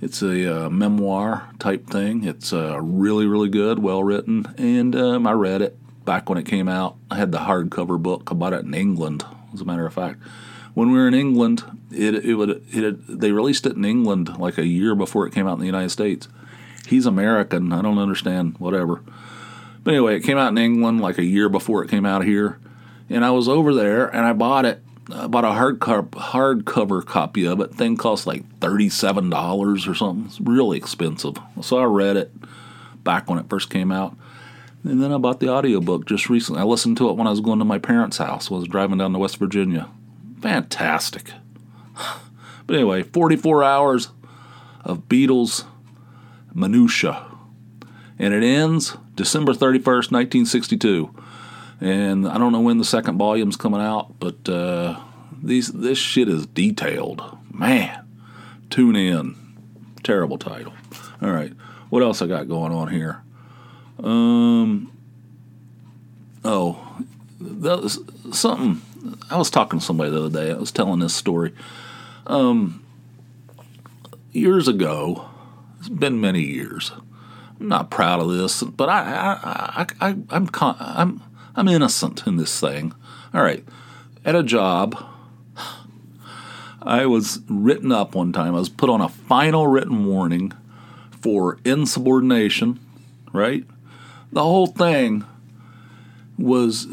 It's 0.01 0.23
a 0.23 0.65
uh, 0.65 0.69
memoir 0.71 1.47
type 1.59 1.85
thing. 1.85 2.23
It's 2.23 2.51
uh, 2.51 2.81
really, 2.81 3.27
really 3.27 3.49
good, 3.49 3.77
well 3.77 4.03
written, 4.03 4.51
and 4.57 4.95
um, 4.95 5.27
I 5.27 5.33
read 5.33 5.61
it 5.61 5.77
back 6.05 6.27
when 6.27 6.39
it 6.39 6.47
came 6.47 6.67
out. 6.67 6.95
I 7.11 7.17
had 7.17 7.31
the 7.31 7.39
hardcover 7.39 8.01
book. 8.01 8.29
I 8.31 8.33
bought 8.33 8.53
it 8.53 8.65
in 8.65 8.73
England, 8.73 9.23
as 9.53 9.61
a 9.61 9.65
matter 9.65 9.85
of 9.85 9.93
fact. 9.93 10.19
When 10.73 10.91
we 10.91 10.97
were 10.97 11.07
in 11.07 11.13
England, 11.13 11.63
it 11.91 12.15
it 12.15 12.35
would 12.35 12.49
it 12.71 12.83
had, 12.83 13.07
they 13.07 13.31
released 13.31 13.65
it 13.65 13.75
in 13.75 13.85
England 13.85 14.37
like 14.37 14.57
a 14.57 14.65
year 14.65 14.95
before 14.95 15.25
it 15.27 15.33
came 15.33 15.47
out 15.47 15.53
in 15.53 15.59
the 15.59 15.65
United 15.65 15.89
States. 15.89 16.27
He's 16.87 17.05
American. 17.05 17.73
I 17.73 17.81
don't 17.81 17.97
understand. 17.97 18.57
Whatever. 18.59 19.01
But 19.83 19.91
anyway, 19.91 20.15
it 20.17 20.23
came 20.23 20.37
out 20.37 20.49
in 20.49 20.57
England 20.57 21.01
like 21.01 21.17
a 21.17 21.23
year 21.23 21.49
before 21.49 21.83
it 21.83 21.89
came 21.89 22.05
out 22.05 22.23
here, 22.23 22.59
and 23.09 23.25
I 23.25 23.31
was 23.31 23.47
over 23.47 23.73
there 23.73 24.07
and 24.07 24.25
I 24.25 24.33
bought 24.33 24.65
it. 24.65 24.83
I 25.11 25.25
bought 25.27 25.45
a 25.45 25.49
hardcover 25.49 26.09
hardcover 26.09 27.03
copy 27.03 27.45
of 27.45 27.59
it. 27.61 27.73
Thing 27.73 27.97
cost 27.97 28.27
like 28.27 28.43
thirty 28.59 28.89
seven 28.89 29.29
dollars 29.29 29.87
or 29.87 29.95
something. 29.95 30.27
It's 30.27 30.39
really 30.39 30.77
expensive. 30.77 31.35
So 31.61 31.79
I 31.79 31.85
read 31.85 32.15
it 32.15 32.31
back 33.03 33.29
when 33.29 33.39
it 33.39 33.49
first 33.49 33.69
came 33.69 33.91
out. 33.91 34.15
And 34.83 35.01
then 35.03 35.11
I 35.11 35.17
bought 35.17 35.39
the 35.39 35.49
audiobook 35.49 36.05
just 36.05 36.29
recently. 36.29 36.61
I 36.61 36.63
listened 36.63 36.97
to 36.97 37.09
it 37.09 37.17
when 37.17 37.27
I 37.27 37.31
was 37.31 37.41
going 37.41 37.59
to 37.59 37.65
my 37.65 37.79
parents' 37.79 38.17
house. 38.17 38.49
I 38.49 38.55
was 38.55 38.67
driving 38.67 38.97
down 38.97 39.13
to 39.13 39.19
West 39.19 39.37
Virginia. 39.37 39.89
Fantastic. 40.41 41.31
But 42.65 42.75
anyway, 42.75 43.01
44 43.01 43.63
hours 43.63 44.09
of 44.85 45.09
Beatles 45.09 45.65
minutia. 46.53 47.25
And 48.19 48.31
it 48.31 48.43
ends 48.43 48.95
December 49.15 49.53
31st, 49.53 50.11
1962. 50.11 51.15
And 51.81 52.27
I 52.27 52.37
don't 52.37 52.51
know 52.51 52.59
when 52.59 52.77
the 52.77 52.85
second 52.85 53.17
volume's 53.17 53.55
coming 53.55 53.81
out, 53.81 54.19
but 54.19 54.47
uh, 54.47 54.99
these 55.41 55.69
this 55.69 55.97
shit 55.97 56.27
is 56.27 56.45
detailed. 56.45 57.37
Man, 57.51 58.05
tune 58.69 58.95
in. 58.95 59.35
Terrible 60.03 60.37
title. 60.37 60.73
All 61.21 61.31
right, 61.31 61.53
what 61.89 62.03
else 62.03 62.21
I 62.21 62.27
got 62.27 62.47
going 62.47 62.71
on 62.71 62.89
here? 62.89 63.23
Um. 64.03 64.91
Oh, 66.43 67.03
that 67.39 67.81
was 67.81 67.99
something. 68.31 68.81
I 69.29 69.37
was 69.37 69.49
talking 69.49 69.79
to 69.79 69.85
somebody 69.85 70.09
the 70.09 70.25
other 70.25 70.45
day. 70.45 70.51
I 70.51 70.57
was 70.57 70.71
telling 70.71 70.99
this 70.99 71.13
story. 71.13 71.53
Um, 72.27 72.83
years 74.31 74.67
ago, 74.67 75.29
it's 75.79 75.89
been 75.89 76.21
many 76.21 76.41
years. 76.41 76.91
I'm 77.59 77.67
not 77.67 77.89
proud 77.89 78.21
of 78.21 78.29
this, 78.29 78.63
but 78.63 78.89
I, 78.89 79.01
I, 79.01 79.85
I, 80.01 80.09
I 80.09 80.15
I'm, 80.29 80.47
con- 80.47 80.77
I'm, 80.79 81.21
I'm 81.55 81.67
innocent 81.67 82.25
in 82.25 82.37
this 82.37 82.59
thing. 82.59 82.93
All 83.33 83.41
right, 83.41 83.65
at 84.23 84.35
a 84.35 84.43
job, 84.43 85.03
I 86.81 87.05
was 87.05 87.41
written 87.49 87.91
up 87.91 88.15
one 88.15 88.31
time. 88.31 88.55
I 88.55 88.59
was 88.59 88.69
put 88.69 88.89
on 88.89 89.01
a 89.01 89.09
final 89.09 89.67
written 89.67 90.05
warning 90.05 90.53
for 91.11 91.59
insubordination. 91.65 92.79
Right, 93.33 93.65
the 94.31 94.43
whole 94.43 94.67
thing 94.67 95.23
was 96.37 96.87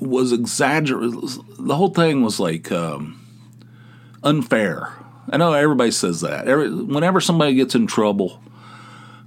was 0.00 0.32
exaggerated. 0.32 1.14
The 1.58 1.76
whole 1.76 1.90
thing 1.90 2.22
was 2.22 2.38
like. 2.40 2.70
Um, 2.70 3.20
unfair. 4.24 4.88
I 5.30 5.36
know 5.36 5.52
everybody 5.52 5.90
says 5.90 6.22
that. 6.22 6.48
Every, 6.48 6.70
whenever 6.70 7.20
somebody 7.20 7.54
gets 7.54 7.74
in 7.74 7.86
trouble, 7.86 8.40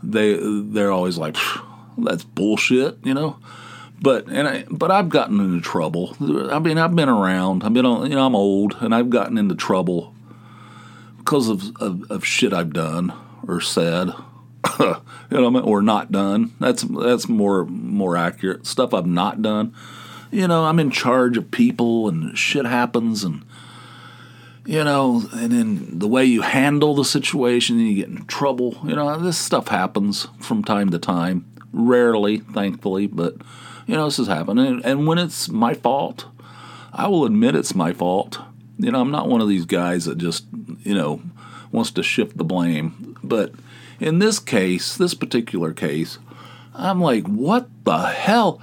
they 0.03 0.37
they're 0.41 0.91
always 0.91 1.17
like, 1.17 1.37
"That's 1.97 2.23
bullshit," 2.23 2.97
you 3.03 3.13
know. 3.13 3.37
But 4.01 4.27
and 4.27 4.47
I, 4.47 4.65
but 4.69 4.91
I've 4.91 5.09
gotten 5.09 5.39
into 5.39 5.61
trouble. 5.61 6.15
I 6.51 6.59
mean, 6.59 6.77
I've 6.77 6.95
been 6.95 7.09
around. 7.09 7.63
I've 7.63 7.73
been 7.73 7.85
on. 7.85 8.09
You 8.09 8.15
know, 8.15 8.25
I'm 8.25 8.35
old, 8.35 8.77
and 8.79 8.93
I've 8.93 9.09
gotten 9.09 9.37
into 9.37 9.55
trouble 9.55 10.13
because 11.17 11.47
of 11.49 11.75
of, 11.77 12.03
of 12.11 12.25
shit 12.25 12.53
I've 12.53 12.73
done 12.73 13.13
or 13.47 13.61
said, 13.61 14.11
you 15.31 15.51
know, 15.51 15.59
or 15.61 15.81
not 15.81 16.11
done. 16.11 16.53
That's 16.59 16.83
that's 16.83 17.27
more 17.27 17.65
more 17.65 18.17
accurate. 18.17 18.65
Stuff 18.65 18.93
I've 18.93 19.05
not 19.05 19.41
done. 19.41 19.73
You 20.31 20.47
know, 20.47 20.65
I'm 20.65 20.79
in 20.79 20.91
charge 20.91 21.37
of 21.37 21.51
people, 21.51 22.09
and 22.09 22.37
shit 22.37 22.65
happens, 22.65 23.23
and 23.23 23.45
you 24.65 24.83
know, 24.83 25.23
and 25.33 25.51
then 25.51 25.99
the 25.99 26.07
way 26.07 26.25
you 26.25 26.41
handle 26.41 26.95
the 26.95 27.05
situation, 27.05 27.79
you 27.79 27.95
get 27.95 28.09
in 28.09 28.25
trouble. 28.25 28.77
You 28.83 28.95
know, 28.95 29.17
this 29.19 29.37
stuff 29.37 29.69
happens 29.69 30.27
from 30.39 30.63
time 30.63 30.89
to 30.89 30.99
time. 30.99 31.45
Rarely, 31.71 32.39
thankfully, 32.39 33.07
but 33.07 33.35
you 33.87 33.95
know, 33.95 34.05
this 34.05 34.17
has 34.17 34.27
happened. 34.27 34.59
And, 34.59 34.85
and 34.85 35.07
when 35.07 35.17
it's 35.17 35.49
my 35.49 35.73
fault, 35.73 36.25
I 36.93 37.07
will 37.07 37.25
admit 37.25 37.55
it's 37.55 37.73
my 37.73 37.93
fault. 37.93 38.39
You 38.77 38.91
know, 38.91 38.99
I'm 38.99 39.11
not 39.11 39.29
one 39.29 39.41
of 39.41 39.47
these 39.47 39.65
guys 39.65 40.05
that 40.05 40.17
just, 40.17 40.45
you 40.83 40.93
know, 40.93 41.21
wants 41.71 41.91
to 41.91 42.03
shift 42.03 42.37
the 42.37 42.43
blame. 42.43 43.17
But 43.23 43.53
in 43.99 44.19
this 44.19 44.39
case, 44.39 44.95
this 44.95 45.13
particular 45.13 45.73
case, 45.73 46.19
I'm 46.73 47.01
like, 47.01 47.25
what 47.27 47.69
the 47.83 48.07
hell? 48.07 48.61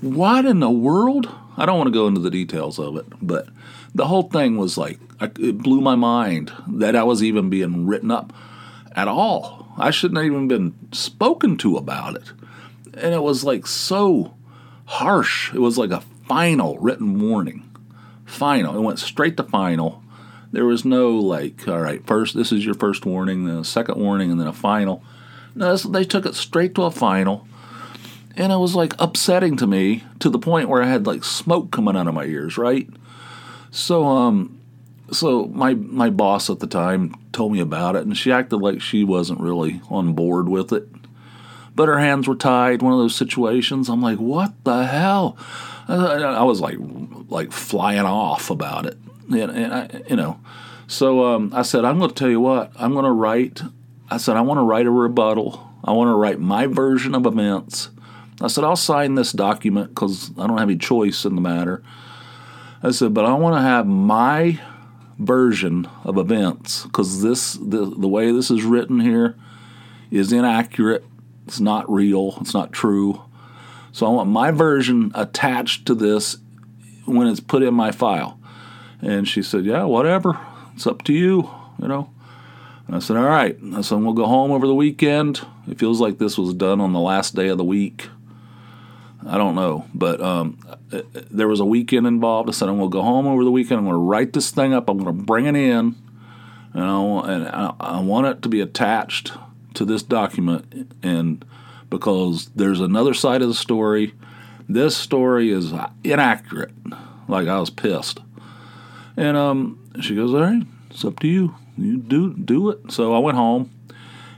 What 0.00 0.44
in 0.44 0.60
the 0.60 0.70
world? 0.70 1.30
I 1.56 1.66
don't 1.66 1.78
want 1.78 1.88
to 1.88 1.98
go 1.98 2.06
into 2.06 2.20
the 2.20 2.30
details 2.30 2.78
of 2.78 2.96
it, 2.96 3.06
but 3.22 3.48
the 3.94 4.06
whole 4.06 4.24
thing 4.24 4.56
was 4.56 4.76
like 4.76 4.98
it 5.20 5.58
blew 5.58 5.80
my 5.80 5.94
mind 5.94 6.52
that 6.66 6.96
I 6.96 7.04
was 7.04 7.22
even 7.22 7.48
being 7.48 7.86
written 7.86 8.10
up 8.10 8.32
at 8.92 9.08
all. 9.08 9.68
I 9.78 9.90
shouldn't 9.90 10.18
have 10.18 10.26
even 10.26 10.48
been 10.48 10.74
spoken 10.92 11.56
to 11.58 11.76
about 11.76 12.16
it. 12.16 12.32
And 12.94 13.14
it 13.14 13.22
was 13.22 13.44
like 13.44 13.66
so 13.66 14.34
harsh. 14.86 15.52
It 15.54 15.60
was 15.60 15.78
like 15.78 15.90
a 15.90 16.04
final 16.28 16.78
written 16.78 17.20
warning. 17.20 17.68
Final. 18.24 18.76
It 18.76 18.80
went 18.80 18.98
straight 18.98 19.36
to 19.36 19.42
final. 19.44 20.02
There 20.54 20.64
was 20.64 20.84
no 20.84 21.10
like, 21.10 21.66
all 21.66 21.80
right, 21.80 22.06
first 22.06 22.36
this 22.36 22.52
is 22.52 22.64
your 22.64 22.74
first 22.74 23.04
warning, 23.04 23.44
then 23.44 23.58
a 23.58 23.64
second 23.64 24.00
warning, 24.00 24.30
and 24.30 24.40
then 24.40 24.46
a 24.46 24.52
final. 24.52 25.02
No, 25.54 25.76
they 25.76 26.04
took 26.04 26.26
it 26.26 26.34
straight 26.34 26.74
to 26.76 26.84
a 26.84 26.90
final. 26.90 27.46
And 28.36 28.52
it 28.52 28.56
was 28.56 28.74
like 28.74 28.94
upsetting 28.98 29.56
to 29.58 29.66
me 29.66 30.04
to 30.20 30.30
the 30.30 30.38
point 30.38 30.68
where 30.68 30.82
I 30.82 30.86
had 30.86 31.06
like 31.06 31.24
smoke 31.24 31.70
coming 31.70 31.96
out 31.96 32.06
of 32.06 32.14
my 32.14 32.24
ears, 32.24 32.56
right? 32.56 32.88
So 33.70 34.06
um 34.06 34.60
so 35.12 35.46
my 35.46 35.74
my 35.74 36.10
boss 36.10 36.48
at 36.50 36.60
the 36.60 36.66
time 36.66 37.14
told 37.32 37.52
me 37.52 37.60
about 37.60 37.96
it 37.96 38.02
and 38.02 38.16
she 38.16 38.32
acted 38.32 38.56
like 38.56 38.80
she 38.80 39.04
wasn't 39.04 39.40
really 39.40 39.80
on 39.88 40.14
board 40.14 40.48
with 40.48 40.72
it. 40.72 40.88
But 41.76 41.88
her 41.88 41.98
hands 41.98 42.28
were 42.28 42.36
tied, 42.36 42.82
one 42.82 42.92
of 42.92 43.00
those 43.00 43.16
situations. 43.16 43.88
I'm 43.88 44.00
like, 44.02 44.18
"What 44.18 44.52
the 44.62 44.86
hell?" 44.86 45.36
I 45.88 46.44
was 46.44 46.60
like 46.60 46.78
like 47.28 47.50
flying 47.50 48.06
off 48.06 48.50
about 48.50 48.86
it. 48.86 48.98
And, 49.28 49.50
and 49.50 49.72
I, 49.72 50.02
you 50.08 50.16
know, 50.16 50.40
so 50.86 51.24
um, 51.24 51.52
I 51.54 51.62
said, 51.62 51.84
I'm 51.84 51.98
going 51.98 52.10
to 52.10 52.14
tell 52.14 52.30
you 52.30 52.40
what. 52.40 52.72
I'm 52.76 52.92
going 52.92 53.04
to 53.04 53.10
write. 53.12 53.62
I 54.10 54.18
said, 54.18 54.36
I 54.36 54.42
want 54.42 54.58
to 54.58 54.62
write 54.62 54.86
a 54.86 54.90
rebuttal. 54.90 55.70
I 55.82 55.92
want 55.92 56.08
to 56.08 56.14
write 56.14 56.40
my 56.40 56.66
version 56.66 57.14
of 57.14 57.26
events. 57.26 57.90
I 58.40 58.48
said, 58.48 58.64
I'll 58.64 58.76
sign 58.76 59.14
this 59.14 59.32
document 59.32 59.90
because 59.90 60.30
I 60.38 60.46
don't 60.46 60.58
have 60.58 60.68
any 60.68 60.78
choice 60.78 61.24
in 61.24 61.34
the 61.34 61.40
matter. 61.40 61.82
I 62.82 62.90
said, 62.90 63.14
but 63.14 63.24
I 63.24 63.32
want 63.34 63.56
to 63.56 63.62
have 63.62 63.86
my 63.86 64.60
version 65.18 65.88
of 66.02 66.18
events 66.18 66.82
because 66.82 67.22
this 67.22 67.54
the, 67.54 67.86
the 67.86 68.08
way 68.08 68.32
this 68.32 68.50
is 68.50 68.64
written 68.64 69.00
here 69.00 69.36
is 70.10 70.32
inaccurate. 70.32 71.04
It's 71.46 71.60
not 71.60 71.90
real. 71.90 72.36
It's 72.40 72.54
not 72.54 72.72
true. 72.72 73.22
So 73.92 74.06
I 74.06 74.10
want 74.10 74.28
my 74.28 74.50
version 74.50 75.12
attached 75.14 75.86
to 75.86 75.94
this 75.94 76.36
when 77.04 77.26
it's 77.26 77.40
put 77.40 77.62
in 77.62 77.74
my 77.74 77.92
file. 77.92 78.40
And 79.04 79.28
she 79.28 79.42
said, 79.42 79.64
"Yeah, 79.64 79.84
whatever. 79.84 80.38
It's 80.74 80.86
up 80.86 81.02
to 81.04 81.12
you." 81.12 81.50
You 81.80 81.88
know. 81.88 82.10
And 82.86 82.96
I 82.96 82.98
said, 82.98 83.16
"All 83.16 83.24
right." 83.24 83.56
I 83.74 83.80
said, 83.82 83.98
"We'll 83.98 84.14
go 84.14 84.26
home 84.26 84.50
over 84.50 84.66
the 84.66 84.74
weekend." 84.74 85.40
It 85.68 85.78
feels 85.78 86.00
like 86.00 86.18
this 86.18 86.38
was 86.38 86.54
done 86.54 86.80
on 86.80 86.92
the 86.92 87.00
last 87.00 87.34
day 87.34 87.48
of 87.48 87.58
the 87.58 87.64
week. 87.64 88.08
I 89.26 89.38
don't 89.38 89.54
know, 89.54 89.86
but 89.94 90.20
um, 90.20 90.58
there 91.30 91.48
was 91.48 91.60
a 91.60 91.64
weekend 91.64 92.06
involved. 92.06 92.48
I 92.48 92.52
said 92.52 92.68
I'm 92.68 92.76
going 92.76 92.90
to 92.90 92.92
go 92.92 93.02
home 93.02 93.26
over 93.26 93.42
the 93.42 93.50
weekend. 93.50 93.78
I'm 93.78 93.84
going 93.84 93.94
to 93.94 93.98
write 93.98 94.34
this 94.34 94.50
thing 94.50 94.74
up. 94.74 94.88
I'm 94.88 94.98
going 94.98 95.16
to 95.16 95.24
bring 95.24 95.46
it 95.46 95.56
in, 95.56 95.94
and 96.74 96.84
I, 96.84 97.32
and 97.32 97.48
I, 97.48 97.74
I 97.80 98.00
want 98.00 98.26
it 98.26 98.42
to 98.42 98.48
be 98.50 98.60
attached 98.60 99.32
to 99.74 99.84
this 99.84 100.02
document, 100.02 100.94
and 101.02 101.44
because 101.88 102.50
there's 102.56 102.80
another 102.80 103.14
side 103.14 103.42
of 103.42 103.48
the 103.48 103.54
story. 103.54 104.14
This 104.68 104.96
story 104.96 105.50
is 105.50 105.72
inaccurate. 106.02 106.72
Like 107.28 107.48
I 107.48 107.60
was 107.60 107.70
pissed, 107.70 108.20
and 109.16 109.36
um, 109.36 109.90
she 110.00 110.14
goes, 110.14 110.32
"All 110.32 110.40
right, 110.40 110.62
it's 110.90 111.04
up 111.04 111.20
to 111.20 111.28
you. 111.28 111.54
You 111.76 111.98
do 111.98 112.34
do 112.34 112.70
it." 112.70 112.92
So 112.92 113.14
I 113.14 113.18
went 113.18 113.36
home, 113.36 113.70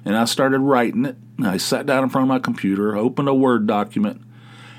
and 0.05 0.17
I 0.17 0.25
started 0.25 0.61
writing 0.61 1.05
it. 1.05 1.17
I 1.43 1.57
sat 1.57 1.87
down 1.87 2.03
in 2.03 2.09
front 2.09 2.25
of 2.25 2.29
my 2.29 2.39
computer, 2.39 2.97
opened 2.97 3.29
a 3.29 3.35
Word 3.35 3.67
document 3.67 4.23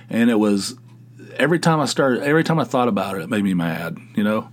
and 0.10 0.29
it 0.29 0.36
was 0.36 0.75
every 1.36 1.60
time 1.60 1.79
I 1.79 1.86
started, 1.86 2.23
every 2.23 2.43
time 2.43 2.60
I 2.60 2.63
thought 2.63 2.88
about 2.88 3.17
it, 3.17 3.21
it 3.21 3.29
made 3.29 3.43
me 3.43 3.53
mad, 3.53 3.97
you 4.15 4.23
know, 4.23 4.49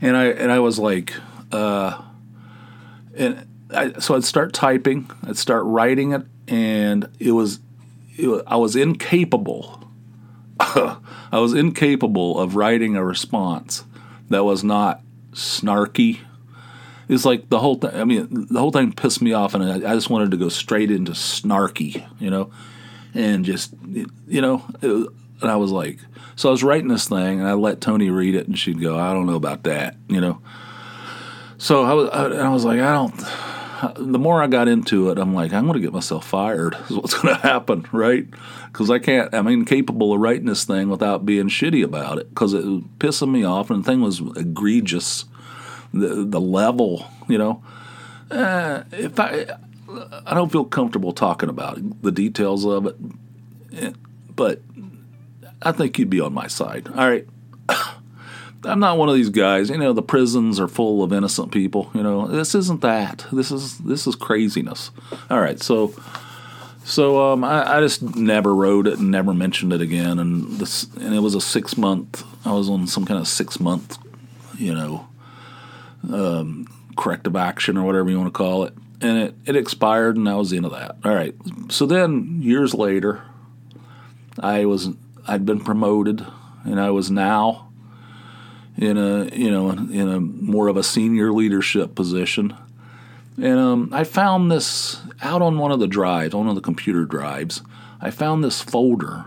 and 0.00 0.16
I 0.16 0.26
and 0.26 0.50
I 0.50 0.60
was 0.60 0.78
like, 0.78 1.14
uh, 1.50 2.00
and 3.16 3.46
I, 3.70 3.92
so 3.98 4.14
I'd 4.14 4.24
start 4.24 4.52
typing, 4.52 5.10
I'd 5.26 5.36
start 5.36 5.64
writing 5.64 6.12
it, 6.12 6.22
and 6.48 7.08
it 7.18 7.32
was, 7.32 7.60
it 8.16 8.26
was 8.26 8.42
I 8.46 8.56
was 8.56 8.76
incapable. 8.76 9.78
I 10.60 11.38
was 11.38 11.54
incapable 11.54 12.38
of 12.38 12.56
writing 12.56 12.94
a 12.94 13.04
response 13.04 13.84
that 14.32 14.44
was 14.44 14.62
not 14.62 15.02
snarky. 15.32 16.20
It's 17.08 17.24
like 17.24 17.48
the 17.48 17.58
whole 17.58 17.76
thing. 17.76 17.94
I 17.94 18.04
mean, 18.04 18.46
the 18.50 18.60
whole 18.60 18.70
thing 18.70 18.92
pissed 18.92 19.22
me 19.22 19.32
off, 19.32 19.54
and 19.54 19.64
I, 19.64 19.92
I 19.92 19.94
just 19.94 20.10
wanted 20.10 20.30
to 20.32 20.36
go 20.36 20.48
straight 20.48 20.90
into 20.90 21.12
snarky, 21.12 22.06
you 22.18 22.30
know 22.30 22.50
and 23.14 23.44
just 23.44 23.74
you 24.26 24.40
know 24.40 24.62
And 24.82 25.50
I 25.50 25.56
was 25.56 25.70
like, 25.70 25.98
so 26.36 26.48
I 26.48 26.52
was 26.52 26.62
writing 26.62 26.88
this 26.88 27.08
thing, 27.08 27.40
and 27.40 27.48
I 27.48 27.54
let 27.54 27.80
Tony 27.80 28.10
read 28.10 28.34
it, 28.34 28.46
and 28.46 28.56
she'd 28.56 28.80
go, 28.80 28.96
I 28.96 29.12
don't 29.12 29.26
know 29.26 29.34
about 29.34 29.64
that, 29.64 29.96
you 30.08 30.20
know. 30.20 30.40
So 31.58 31.82
I 31.82 31.92
was, 31.92 32.10
I, 32.10 32.46
I 32.46 32.48
was 32.48 32.64
like, 32.64 32.80
I 32.80 32.92
don't. 32.92 33.14
The 33.96 34.18
more 34.18 34.42
I 34.42 34.46
got 34.46 34.68
into 34.68 35.10
it, 35.10 35.18
I'm 35.18 35.34
like, 35.34 35.52
I'm 35.52 35.64
going 35.64 35.74
to 35.74 35.80
get 35.80 35.92
myself 35.92 36.26
fired. 36.26 36.76
Is 36.88 36.96
what's 36.96 37.20
going 37.20 37.34
to 37.34 37.40
happen, 37.40 37.86
right? 37.92 38.26
Because 38.66 38.90
I 38.90 38.98
can't. 38.98 39.34
I'm 39.34 39.48
incapable 39.48 40.12
of 40.12 40.20
writing 40.20 40.46
this 40.46 40.64
thing 40.64 40.88
without 40.88 41.26
being 41.26 41.48
shitty 41.48 41.82
about 41.82 42.18
it. 42.18 42.28
Because 42.28 42.54
it 42.54 42.64
was 42.64 42.82
pissing 42.98 43.30
me 43.30 43.44
off, 43.44 43.70
and 43.70 43.82
the 43.82 43.90
thing 43.90 44.00
was 44.00 44.20
egregious. 44.36 45.24
The 45.92 46.24
the 46.24 46.40
level, 46.40 47.06
you 47.28 47.38
know. 47.38 47.62
Uh, 48.30 48.84
if 48.92 49.18
I, 49.20 49.46
I 50.24 50.34
don't 50.34 50.50
feel 50.50 50.64
comfortable 50.64 51.12
talking 51.12 51.48
about 51.48 51.78
it, 51.78 52.02
the 52.02 52.12
details 52.12 52.64
of 52.64 52.86
it, 52.86 52.96
eh, 53.76 53.92
but 54.34 54.62
I 55.60 55.72
think 55.72 55.98
you'd 55.98 56.08
be 56.08 56.20
on 56.20 56.32
my 56.32 56.46
side. 56.46 56.88
All 56.88 57.08
right. 57.08 57.26
I'm 58.64 58.80
not 58.80 58.98
one 58.98 59.08
of 59.08 59.14
these 59.14 59.30
guys. 59.30 59.70
You 59.70 59.78
know, 59.78 59.92
the 59.92 60.02
prisons 60.02 60.60
are 60.60 60.68
full 60.68 61.02
of 61.02 61.12
innocent 61.12 61.52
people. 61.52 61.90
You 61.94 62.02
know, 62.02 62.26
this 62.28 62.54
isn't 62.54 62.80
that. 62.82 63.26
This 63.32 63.50
is 63.50 63.78
this 63.78 64.06
is 64.06 64.14
craziness. 64.14 64.90
All 65.30 65.40
right, 65.40 65.60
so 65.60 65.94
so 66.84 67.32
um, 67.32 67.44
I, 67.44 67.78
I, 67.78 67.80
just 67.80 68.02
never 68.16 68.54
wrote 68.54 68.86
it 68.86 68.98
and 68.98 69.10
never 69.10 69.32
mentioned 69.32 69.72
it 69.72 69.80
again. 69.80 70.18
And 70.18 70.58
this 70.58 70.84
and 70.94 71.14
it 71.14 71.20
was 71.20 71.34
a 71.34 71.40
six 71.40 71.76
month. 71.76 72.24
I 72.44 72.52
was 72.52 72.68
on 72.68 72.86
some 72.86 73.04
kind 73.04 73.20
of 73.20 73.28
six 73.28 73.60
month, 73.60 73.98
you 74.58 74.74
know, 74.74 75.08
um, 76.12 76.66
corrective 76.96 77.36
action 77.36 77.76
or 77.76 77.84
whatever 77.84 78.10
you 78.10 78.18
want 78.18 78.32
to 78.32 78.36
call 78.36 78.64
it. 78.64 78.74
And 79.00 79.18
it, 79.18 79.34
it 79.46 79.56
expired, 79.56 80.16
and 80.16 80.28
I 80.28 80.36
was 80.36 80.52
into 80.52 80.68
that. 80.68 80.96
All 81.04 81.14
right. 81.14 81.34
So 81.68 81.86
then 81.86 82.40
years 82.40 82.74
later, 82.74 83.22
I 84.38 84.64
was 84.66 84.90
I'd 85.26 85.44
been 85.44 85.60
promoted, 85.60 86.24
and 86.64 86.80
I 86.80 86.90
was 86.90 87.10
now 87.10 87.71
in 88.76 88.96
a 88.96 89.24
you 89.34 89.50
know 89.50 89.70
in 89.70 90.08
a 90.08 90.20
more 90.20 90.68
of 90.68 90.76
a 90.76 90.82
senior 90.82 91.32
leadership 91.32 91.94
position. 91.94 92.56
And 93.38 93.58
um, 93.58 93.88
I 93.92 94.04
found 94.04 94.50
this 94.50 95.00
out 95.22 95.40
on 95.40 95.58
one 95.58 95.72
of 95.72 95.80
the 95.80 95.86
drives, 95.86 96.34
one 96.34 96.48
of 96.48 96.54
the 96.54 96.60
computer 96.60 97.04
drives. 97.04 97.62
I 98.00 98.10
found 98.10 98.44
this 98.44 98.60
folder 98.60 99.24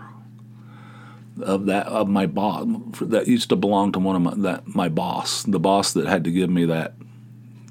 of 1.42 1.66
that 1.66 1.86
of 1.86 2.08
my 2.08 2.26
boss 2.26 2.66
that 3.00 3.28
used 3.28 3.48
to 3.48 3.56
belong 3.56 3.92
to 3.92 3.98
one 3.98 4.16
of 4.16 4.22
my 4.22 4.50
that 4.50 4.74
my 4.74 4.88
boss, 4.88 5.42
the 5.42 5.58
boss 5.58 5.92
that 5.92 6.06
had 6.06 6.24
to 6.24 6.30
give 6.30 6.50
me 6.50 6.64
that 6.66 6.94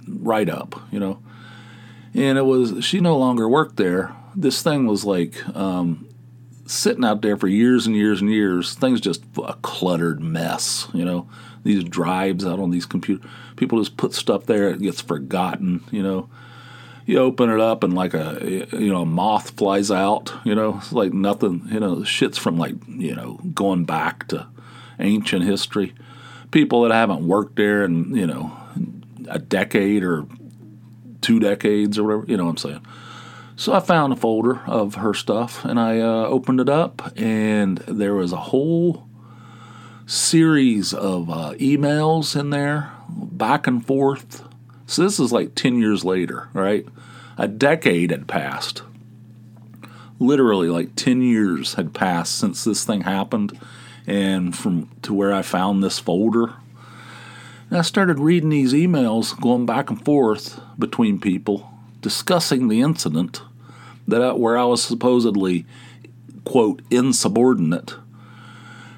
write 0.08 0.50
up, 0.50 0.80
you 0.92 1.00
know. 1.00 1.20
And 2.14 2.38
it 2.38 2.44
was 2.44 2.84
she 2.84 3.00
no 3.00 3.18
longer 3.18 3.48
worked 3.50 3.78
there. 3.78 4.16
This 4.36 4.62
thing 4.62 4.88
was 4.88 5.06
like 5.06 5.36
um, 5.56 6.08
sitting 6.66 7.06
out 7.06 7.22
there 7.22 7.38
for 7.38 7.48
years 7.48 7.88
and 7.88 7.96
years 7.96 8.22
and 8.22 8.30
years. 8.30 8.74
Things 8.74 9.02
just 9.02 9.24
a 9.44 9.54
cluttered 9.62 10.22
mess, 10.22 10.88
you 10.94 11.06
know. 11.06 11.28
These 11.66 11.84
drives 11.84 12.46
out 12.46 12.60
on 12.60 12.72
these 12.72 12.86
computers, 12.86 13.30
people 13.58 13.80
just 13.80 13.98
put 13.98 14.14
stuff 14.14 14.46
there. 14.46 14.70
It 14.70 14.82
gets 14.82 15.02
forgotten, 15.02 15.84
you 15.92 16.02
know. 16.02 16.30
You 17.06 17.20
open 17.20 17.52
it 17.52 17.60
up 17.60 17.84
and 17.84 17.94
like 17.94 18.14
a 18.14 18.68
you 18.72 18.92
know 18.92 19.02
a 19.02 19.06
moth 19.06 19.52
flies 19.52 19.92
out, 19.92 20.34
you 20.46 20.56
know. 20.56 20.78
It's 20.78 20.94
like 20.94 21.14
nothing, 21.14 21.68
you 21.70 21.80
know. 21.80 22.04
Shit's 22.04 22.38
from 22.38 22.58
like 22.58 22.76
you 22.88 23.16
know 23.16 23.40
going 23.54 23.86
back 23.86 24.28
to 24.30 24.48
ancient 25.00 25.44
history. 25.44 25.94
People 26.52 26.84
that 26.84 26.94
haven't 26.94 27.28
worked 27.28 27.58
there 27.58 27.84
in 27.84 28.16
you 28.16 28.26
know 28.26 28.56
a 29.28 29.40
decade 29.40 30.04
or 30.04 30.26
two 31.22 31.40
decades 31.40 31.98
or 31.98 32.04
whatever, 32.04 32.26
you 32.28 32.38
know 32.38 32.46
what 32.46 32.52
I'm 32.52 32.58
saying 32.58 32.86
so 33.58 33.74
I 33.74 33.80
found 33.80 34.12
a 34.12 34.16
folder 34.16 34.62
of 34.68 34.96
her 34.96 35.14
stuff 35.14 35.64
and 35.64 35.80
I 35.80 36.00
uh, 36.00 36.26
opened 36.28 36.60
it 36.60 36.70
up, 36.70 37.14
and 37.16 37.78
there 37.88 38.14
was 38.14 38.34
a 38.34 38.38
whole 38.38 39.05
series 40.06 40.94
of 40.94 41.30
uh, 41.30 41.54
emails 41.56 42.40
in 42.40 42.50
there, 42.50 42.92
back 43.10 43.68
and 43.68 43.86
forth. 43.86 44.44
So 44.86 45.04
this 45.04 45.20
is 45.20 45.32
like 45.32 45.56
10 45.56 45.80
years 45.80 46.06
later, 46.06 46.50
right? 46.54 46.86
A 47.38 47.48
decade 47.48 48.12
had 48.12 48.28
passed. 48.28 48.84
Literally, 50.20 50.70
like 50.70 50.96
10 50.96 51.22
years 51.22 51.74
had 51.74 51.94
passed 51.94 52.38
since 52.38 52.64
this 52.64 52.86
thing 52.86 53.02
happened, 53.02 53.60
and 54.08 54.56
from 54.56 54.90
to 55.02 55.14
where 55.14 55.34
I 55.34 55.42
found 55.42 55.84
this 55.84 56.00
folder. 56.00 56.54
And 57.70 57.80
I 57.80 57.82
started 57.82 58.20
reading 58.20 58.50
these 58.50 58.74
emails 58.74 59.40
going 59.42 59.66
back 59.66 59.90
and 59.90 60.04
forth 60.06 60.60
between 60.78 61.20
people 61.20 61.70
discussing 62.02 62.68
the 62.68 62.82
incident 62.82 63.42
that 64.08 64.22
I, 64.22 64.34
where 64.34 64.58
I 64.58 64.64
was 64.66 64.84
supposedly 64.84 65.66
quote 66.44 66.84
insubordinate. 66.92 67.96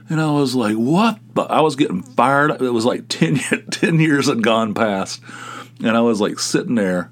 And 0.10 0.22
I 0.22 0.32
was 0.32 0.56
like, 0.56 0.76
what? 0.76 1.20
But 1.34 1.52
I 1.52 1.62
was 1.62 1.76
getting 1.76 2.02
fired. 2.02 2.62
It 2.62 2.74
was 2.74 2.86
like 2.86 3.06
10, 3.10 3.38
10 3.72 4.00
years 4.00 4.28
had 4.28 4.44
gone 4.44 4.74
past. 4.74 5.22
And 5.80 5.96
I 5.96 6.02
was 6.02 6.20
like 6.20 6.40
sitting 6.40 6.76
there, 6.76 7.12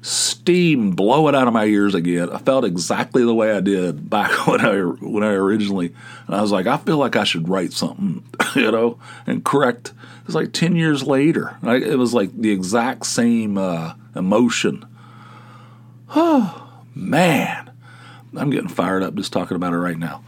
steam 0.00 0.92
blowing 0.92 1.34
out 1.34 1.48
of 1.48 1.52
my 1.52 1.64
ears 1.64 1.94
again. 1.94 2.30
I 2.30 2.38
felt 2.38 2.64
exactly 2.64 3.24
the 3.24 3.34
way 3.34 3.52
I 3.52 3.60
did 3.60 4.08
back 4.10 4.46
when 4.46 4.60
I 4.60 4.78
when 4.78 5.22
I 5.22 5.32
originally. 5.32 5.94
And 6.26 6.36
I 6.36 6.42
was 6.42 6.52
like, 6.52 6.66
I 6.66 6.76
feel 6.78 6.98
like 6.98 7.16
I 7.16 7.24
should 7.24 7.48
write 7.48 7.72
something, 7.72 8.24
you 8.54 8.70
know, 8.70 8.98
and 9.26 9.44
correct. 9.44 9.92
It 10.20 10.26
was 10.26 10.34
like 10.34 10.52
10 10.52 10.74
years 10.74 11.04
later. 11.04 11.56
I, 11.62 11.76
it 11.76 11.98
was 11.98 12.12
like 12.12 12.36
the 12.36 12.50
exact 12.50 13.06
same 13.06 13.56
uh, 13.58 13.94
emotion 14.16 14.84
Oh, 16.14 16.78
man. 16.94 17.70
I'm 18.36 18.50
getting 18.50 18.68
fired 18.68 19.02
up 19.02 19.14
just 19.14 19.32
talking 19.32 19.56
about 19.56 19.72
it 19.72 19.78
right 19.78 19.98
now. 19.98 20.22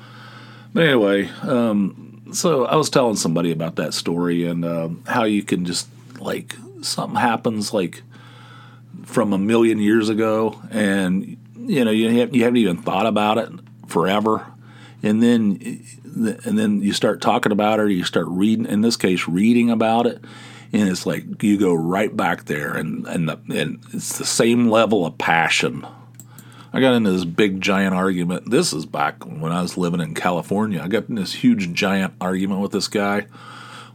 But 0.72 0.84
anyway, 0.84 1.28
um, 1.42 2.07
so 2.32 2.64
I 2.66 2.76
was 2.76 2.90
telling 2.90 3.16
somebody 3.16 3.50
about 3.52 3.76
that 3.76 3.94
story 3.94 4.46
and 4.46 4.64
uh, 4.64 4.88
how 5.06 5.24
you 5.24 5.42
can 5.42 5.64
just, 5.64 5.88
like, 6.18 6.54
something 6.82 7.18
happens, 7.18 7.72
like, 7.72 8.02
from 9.04 9.32
a 9.32 9.38
million 9.38 9.78
years 9.78 10.08
ago, 10.08 10.60
and, 10.70 11.36
you 11.56 11.84
know, 11.84 11.90
you, 11.90 12.08
have, 12.20 12.34
you 12.34 12.44
haven't 12.44 12.58
even 12.58 12.76
thought 12.76 13.06
about 13.06 13.38
it 13.38 13.50
forever. 13.86 14.46
And 15.02 15.22
then, 15.22 15.60
and 16.44 16.58
then 16.58 16.82
you 16.82 16.92
start 16.92 17.20
talking 17.20 17.52
about 17.52 17.78
it, 17.78 17.92
you 17.92 18.04
start 18.04 18.26
reading. 18.28 18.66
In 18.66 18.80
this 18.80 18.96
case, 18.96 19.28
reading 19.28 19.70
about 19.70 20.06
it, 20.06 20.24
and 20.72 20.88
it's 20.88 21.06
like 21.06 21.42
you 21.42 21.56
go 21.56 21.72
right 21.72 22.14
back 22.14 22.46
there, 22.46 22.76
and 22.76 23.06
and 23.06 23.28
the, 23.28 23.38
and 23.54 23.78
it's 23.92 24.18
the 24.18 24.26
same 24.26 24.68
level 24.68 25.06
of 25.06 25.16
passion. 25.16 25.86
I 26.72 26.80
got 26.80 26.94
into 26.94 27.10
this 27.10 27.24
big 27.24 27.60
giant 27.60 27.94
argument. 27.94 28.50
This 28.50 28.74
is 28.74 28.84
back 28.84 29.24
when 29.24 29.52
I 29.52 29.62
was 29.62 29.78
living 29.78 30.00
in 30.00 30.14
California. 30.14 30.82
I 30.82 30.88
got 30.88 31.08
in 31.08 31.14
this 31.14 31.32
huge 31.32 31.72
giant 31.72 32.12
argument 32.20 32.60
with 32.60 32.72
this 32.72 32.88
guy 32.88 33.26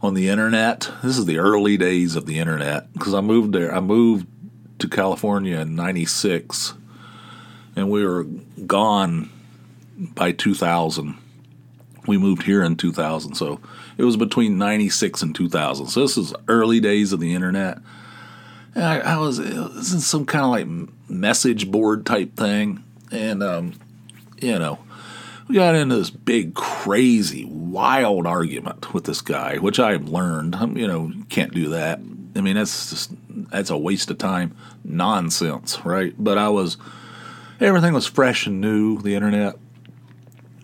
on 0.02 0.14
the 0.14 0.28
internet. 0.28 0.90
This 1.02 1.16
is 1.16 1.26
the 1.26 1.38
early 1.38 1.76
days 1.76 2.16
of 2.16 2.26
the 2.26 2.40
internet 2.40 2.92
because 2.92 3.14
I 3.14 3.20
moved 3.20 3.52
there. 3.52 3.72
I 3.72 3.78
moved 3.78 4.26
to 4.80 4.88
California 4.88 5.60
in 5.60 5.76
'96, 5.76 6.74
and 7.76 7.90
we 7.90 8.04
were 8.04 8.24
gone 8.66 9.30
by 9.96 10.32
2000. 10.32 11.16
We 12.08 12.18
moved 12.18 12.42
here 12.42 12.62
in 12.64 12.76
2000, 12.76 13.36
so 13.36 13.60
it 13.96 14.04
was 14.04 14.16
between 14.16 14.58
96 14.58 15.22
and 15.22 15.34
2000. 15.34 15.86
So 15.86 16.00
this 16.00 16.18
is 16.18 16.34
early 16.48 16.80
days 16.80 17.12
of 17.12 17.20
the 17.20 17.34
internet. 17.34 17.78
I, 18.76 19.00
I 19.00 19.16
was, 19.18 19.38
was 19.38 19.92
in 19.92 20.00
some 20.00 20.26
kind 20.26 20.44
of 20.44 20.50
like 20.50 20.88
message 21.08 21.70
board 21.70 22.04
type 22.06 22.36
thing. 22.36 22.82
And, 23.10 23.42
um, 23.42 23.74
you 24.40 24.58
know, 24.58 24.78
we 25.48 25.56
got 25.56 25.74
into 25.74 25.96
this 25.96 26.10
big, 26.10 26.54
crazy, 26.54 27.44
wild 27.44 28.26
argument 28.26 28.92
with 28.94 29.04
this 29.04 29.20
guy, 29.20 29.58
which 29.58 29.78
I've 29.78 30.08
learned, 30.08 30.56
you 30.76 30.86
know, 30.86 31.12
can't 31.28 31.52
do 31.52 31.68
that. 31.70 32.00
I 32.36 32.40
mean, 32.40 32.56
that's 32.56 32.90
just, 32.90 33.12
that's 33.28 33.70
a 33.70 33.76
waste 33.76 34.10
of 34.10 34.18
time. 34.18 34.56
Nonsense, 34.84 35.84
right? 35.84 36.14
But 36.18 36.38
I 36.38 36.48
was, 36.48 36.76
everything 37.60 37.92
was 37.92 38.06
fresh 38.06 38.46
and 38.46 38.60
new, 38.60 38.98
the 39.00 39.14
internet. 39.14 39.56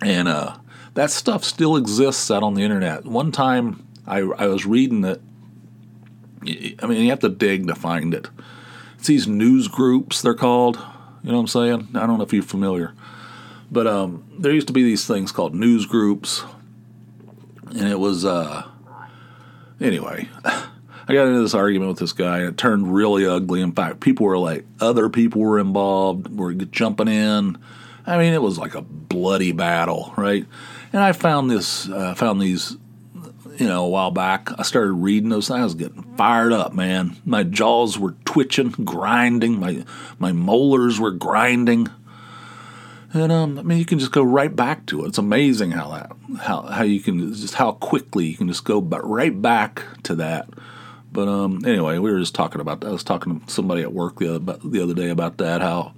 And, 0.01 0.27
uh, 0.27 0.57
that 0.93 1.11
stuff 1.11 1.45
still 1.45 1.77
exists 1.77 2.29
out 2.29 2.43
on 2.43 2.55
the 2.55 2.63
internet. 2.63 3.05
One 3.05 3.31
time 3.31 3.87
I, 4.05 4.17
I 4.19 4.47
was 4.47 4.65
reading 4.65 5.05
it. 5.05 5.21
I 6.43 6.87
mean, 6.87 7.03
you 7.03 7.09
have 7.09 7.19
to 7.19 7.29
dig 7.29 7.67
to 7.67 7.75
find 7.75 8.13
it. 8.13 8.29
It's 8.97 9.07
these 9.07 9.27
news 9.27 9.67
groups, 9.67 10.21
they're 10.21 10.33
called. 10.33 10.77
You 11.23 11.29
know 11.29 11.37
what 11.37 11.41
I'm 11.41 11.47
saying? 11.47 11.89
I 11.95 12.07
don't 12.07 12.17
know 12.17 12.23
if 12.23 12.33
you're 12.33 12.41
familiar. 12.41 12.93
But 13.71 13.87
um, 13.87 14.25
there 14.37 14.51
used 14.51 14.67
to 14.67 14.73
be 14.73 14.83
these 14.83 15.05
things 15.05 15.31
called 15.31 15.55
news 15.55 15.85
groups. 15.85 16.43
And 17.69 17.87
it 17.87 17.99
was, 17.99 18.25
uh, 18.25 18.67
anyway, 19.79 20.27
I 20.45 21.13
got 21.13 21.27
into 21.27 21.41
this 21.41 21.53
argument 21.53 21.89
with 21.89 21.99
this 21.99 22.13
guy, 22.13 22.39
and 22.39 22.49
it 22.49 22.57
turned 22.57 22.93
really 22.93 23.25
ugly. 23.25 23.61
In 23.61 23.71
fact, 23.71 23.99
people 23.99 24.25
were 24.25 24.37
like, 24.37 24.65
other 24.79 25.09
people 25.09 25.41
were 25.41 25.59
involved, 25.59 26.35
were 26.37 26.53
jumping 26.53 27.07
in. 27.07 27.57
I 28.05 28.17
mean, 28.17 28.33
it 28.33 28.41
was 28.41 28.57
like 28.57 28.75
a 28.75 28.81
bloody 28.81 29.51
battle, 29.51 30.13
right? 30.17 30.45
And 30.91 31.01
I 31.01 31.11
found 31.11 31.49
this, 31.49 31.87
uh, 31.89 32.13
found 32.15 32.41
these, 32.41 32.75
you 33.57 33.67
know, 33.67 33.85
a 33.85 33.89
while 33.89 34.11
back. 34.11 34.49
I 34.57 34.63
started 34.63 34.93
reading 34.93 35.29
those. 35.29 35.47
Things. 35.47 35.59
I 35.59 35.63
was 35.63 35.75
getting 35.75 36.03
fired 36.15 36.53
up, 36.53 36.73
man. 36.73 37.17
My 37.25 37.43
jaws 37.43 37.97
were 37.97 38.15
twitching, 38.25 38.69
grinding. 38.69 39.59
My 39.59 39.85
my 40.19 40.31
molars 40.31 40.99
were 40.99 41.11
grinding. 41.11 41.87
And 43.13 43.31
um, 43.31 43.59
I 43.59 43.63
mean, 43.63 43.77
you 43.77 43.85
can 43.85 43.99
just 43.99 44.13
go 44.13 44.23
right 44.23 44.55
back 44.55 44.85
to 44.87 45.03
it. 45.03 45.09
It's 45.09 45.17
amazing 45.17 45.71
how 45.71 45.89
that 45.89 46.11
how 46.39 46.61
how 46.61 46.83
you 46.83 46.99
can 46.99 47.33
just 47.33 47.55
how 47.55 47.73
quickly 47.73 48.25
you 48.25 48.37
can 48.37 48.47
just 48.47 48.63
go 48.63 48.79
right 48.79 49.41
back 49.41 49.83
to 50.03 50.15
that. 50.15 50.49
But 51.11 51.27
um, 51.27 51.65
anyway, 51.65 51.97
we 51.97 52.09
were 52.09 52.19
just 52.19 52.35
talking 52.35 52.61
about 52.61 52.81
that. 52.81 52.87
I 52.87 52.91
was 52.91 53.03
talking 53.03 53.41
to 53.41 53.51
somebody 53.51 53.81
at 53.81 53.93
work 53.93 54.19
the 54.19 54.35
other, 54.35 54.57
the 54.63 54.81
other 54.81 54.93
day 54.93 55.09
about 55.09 55.37
that. 55.39 55.61
How 55.61 55.93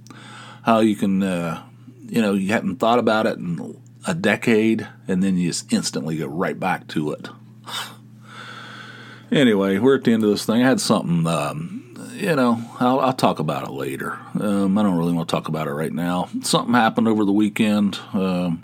how 0.62 0.80
you 0.80 0.96
can 0.96 1.22
uh, 1.22 1.62
you 2.08 2.20
know 2.20 2.32
you 2.32 2.48
hadn't 2.48 2.76
thought 2.76 2.98
about 2.98 3.26
it 3.26 3.38
in 3.38 3.80
a 4.06 4.14
decade, 4.14 4.88
and 5.06 5.22
then 5.22 5.36
you 5.36 5.50
just 5.50 5.72
instantly 5.72 6.16
go 6.16 6.26
right 6.26 6.58
back 6.58 6.88
to 6.88 7.12
it. 7.12 7.28
anyway, 9.32 9.78
we're 9.78 9.96
at 9.96 10.04
the 10.04 10.12
end 10.12 10.24
of 10.24 10.30
this 10.30 10.44
thing. 10.44 10.62
I 10.62 10.68
had 10.68 10.80
something. 10.80 11.26
Um, 11.26 11.80
you 12.14 12.34
know, 12.36 12.62
I'll, 12.78 13.00
I'll, 13.00 13.12
talk 13.12 13.38
about 13.38 13.64
it 13.64 13.72
later. 13.72 14.18
Um, 14.40 14.78
I 14.78 14.82
don't 14.82 14.96
really 14.96 15.12
want 15.12 15.28
to 15.28 15.34
talk 15.34 15.48
about 15.48 15.66
it 15.66 15.72
right 15.72 15.92
now. 15.92 16.28
Something 16.42 16.74
happened 16.74 17.08
over 17.08 17.24
the 17.24 17.32
weekend. 17.32 17.98
Um, 18.12 18.62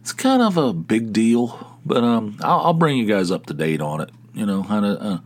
it's 0.00 0.12
kind 0.12 0.42
of 0.42 0.58
a 0.58 0.72
big 0.72 1.12
deal, 1.12 1.78
but 1.84 2.04
um, 2.04 2.36
I'll, 2.42 2.60
I'll, 2.60 2.74
bring 2.74 2.98
you 2.98 3.06
guys 3.06 3.30
up 3.30 3.46
to 3.46 3.54
date 3.54 3.80
on 3.80 4.00
it. 4.00 4.10
You 4.34 4.46
know, 4.46 4.64
kind 4.64 4.84
of. 4.84 5.00
Uh, 5.00 5.18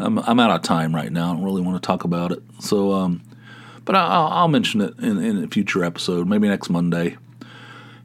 out 0.00 0.50
of 0.50 0.62
time 0.62 0.94
right 0.94 1.12
now. 1.12 1.30
I 1.30 1.34
don't 1.34 1.44
really 1.44 1.62
want 1.62 1.80
to 1.80 1.86
talk 1.86 2.04
about 2.04 2.32
it. 2.32 2.42
So, 2.58 2.92
um, 2.92 3.22
but 3.84 3.94
I'll, 3.94 4.28
I'll 4.28 4.48
mention 4.48 4.80
it 4.80 4.98
in, 4.98 5.22
in, 5.22 5.44
a 5.44 5.48
future 5.48 5.84
episode, 5.84 6.28
maybe 6.28 6.48
next 6.48 6.70
Monday, 6.70 7.16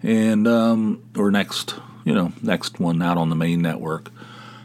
and 0.04 0.48
um, 0.48 1.04
or 1.16 1.32
next, 1.32 1.76
you 2.04 2.14
know, 2.14 2.32
next 2.42 2.80
one 2.80 3.02
out 3.02 3.18
on 3.18 3.30
the 3.30 3.36
main 3.36 3.62
network. 3.62 4.12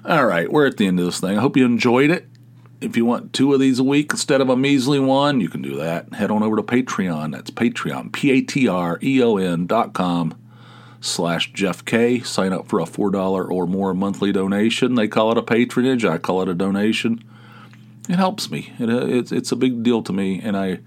All 0.05 0.25
right, 0.25 0.51
we're 0.51 0.67
at 0.67 0.79
the 0.79 0.87
end 0.87 0.99
of 0.99 1.05
this 1.05 1.21
thing. 1.21 1.37
I 1.37 1.41
hope 1.41 1.57
you 1.57 1.65
enjoyed 1.65 2.11
it. 2.11 2.27
If 2.81 2.97
you 2.97 3.05
want 3.05 3.35
two 3.35 3.53
of 3.53 3.61
these 3.61 3.79
a 3.79 3.85
week 3.85 4.13
instead 4.13 4.41
of 4.41 4.49
a 4.49 4.57
measly 4.57 4.99
one, 4.99 5.41
you 5.41 5.51
can 5.51 5.61
do 5.61 5.77
that. 5.77 6.15
Head 6.15 6.31
on 6.31 6.43
over 6.43 6.57
to 6.57 6.63
Patreon. 6.63 7.33
That's 7.33 7.51
Patreon, 7.51 8.11
P 8.13 8.31
A 8.31 8.41
T 8.41 8.67
R 8.67 8.99
E 9.03 9.23
O 9.23 9.37
N 9.37 9.67
dot 9.67 9.93
com 9.93 10.35
slash 11.01 11.53
Jeff 11.53 11.85
Kay. 11.85 12.21
Sign 12.21 12.53
up 12.53 12.69
for 12.69 12.81
a 12.81 12.85
$4 12.85 13.51
or 13.51 13.67
more 13.67 13.93
monthly 13.95 14.33
donation. 14.33 14.95
They 14.95 15.09
call 15.09 15.33
it 15.33 15.39
a 15.39 15.43
patronage. 15.43 16.05
I 16.05 16.19
call 16.19 16.43
it 16.43 16.49
a 16.49 16.55
donation. 16.55 17.23
It 18.09 18.17
helps 18.17 18.51
me. 18.51 18.73
It, 18.79 18.89
uh, 18.89 19.07
it's, 19.07 19.33
it's 19.33 19.53
a 19.53 19.57
big 19.57 19.83
deal 19.83 20.03
to 20.03 20.13
me. 20.13 20.41
And 20.43 20.57
I 20.57 20.81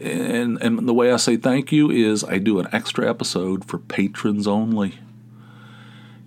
and, 0.00 0.60
and 0.60 0.88
the 0.88 0.94
way 0.94 1.12
I 1.12 1.16
say 1.16 1.36
thank 1.36 1.70
you 1.72 1.90
is 1.90 2.24
I 2.24 2.38
do 2.38 2.58
an 2.58 2.68
extra 2.72 3.08
episode 3.08 3.64
for 3.64 3.78
patrons 3.78 4.46
only. 4.46 4.98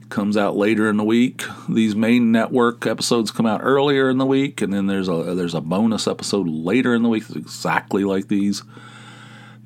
Comes 0.09 0.37
out 0.37 0.55
later 0.55 0.89
in 0.89 0.97
the 0.97 1.03
week. 1.03 1.43
These 1.67 1.95
main 1.95 2.31
network 2.31 2.87
episodes 2.87 3.29
come 3.29 3.45
out 3.45 3.59
earlier 3.61 4.09
in 4.09 4.17
the 4.17 4.25
week, 4.25 4.61
and 4.61 4.71
then 4.71 4.87
there's 4.87 5.09
a 5.09 5.35
there's 5.35 5.53
a 5.53 5.61
bonus 5.61 6.07
episode 6.07 6.47
later 6.47 6.95
in 6.95 7.03
the 7.03 7.09
week, 7.09 7.23
exactly 7.35 8.03
like 8.05 8.29
these. 8.29 8.63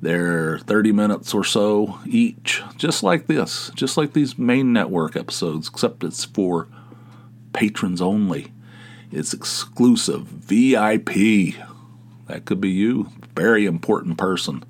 They're 0.00 0.58
30 0.58 0.90
minutes 0.90 1.32
or 1.32 1.44
so 1.44 2.00
each, 2.04 2.60
just 2.76 3.04
like 3.04 3.28
this, 3.28 3.70
just 3.76 3.96
like 3.96 4.14
these 4.14 4.36
main 4.36 4.72
network 4.72 5.14
episodes, 5.16 5.68
except 5.68 6.02
it's 6.02 6.24
for 6.24 6.66
patrons 7.52 8.02
only. 8.02 8.48
It's 9.12 9.32
exclusive, 9.32 10.22
VIP. 10.22 11.54
That 12.26 12.46
could 12.46 12.60
be 12.60 12.70
you, 12.70 13.10
very 13.36 13.64
important 13.64 14.18
person. 14.18 14.64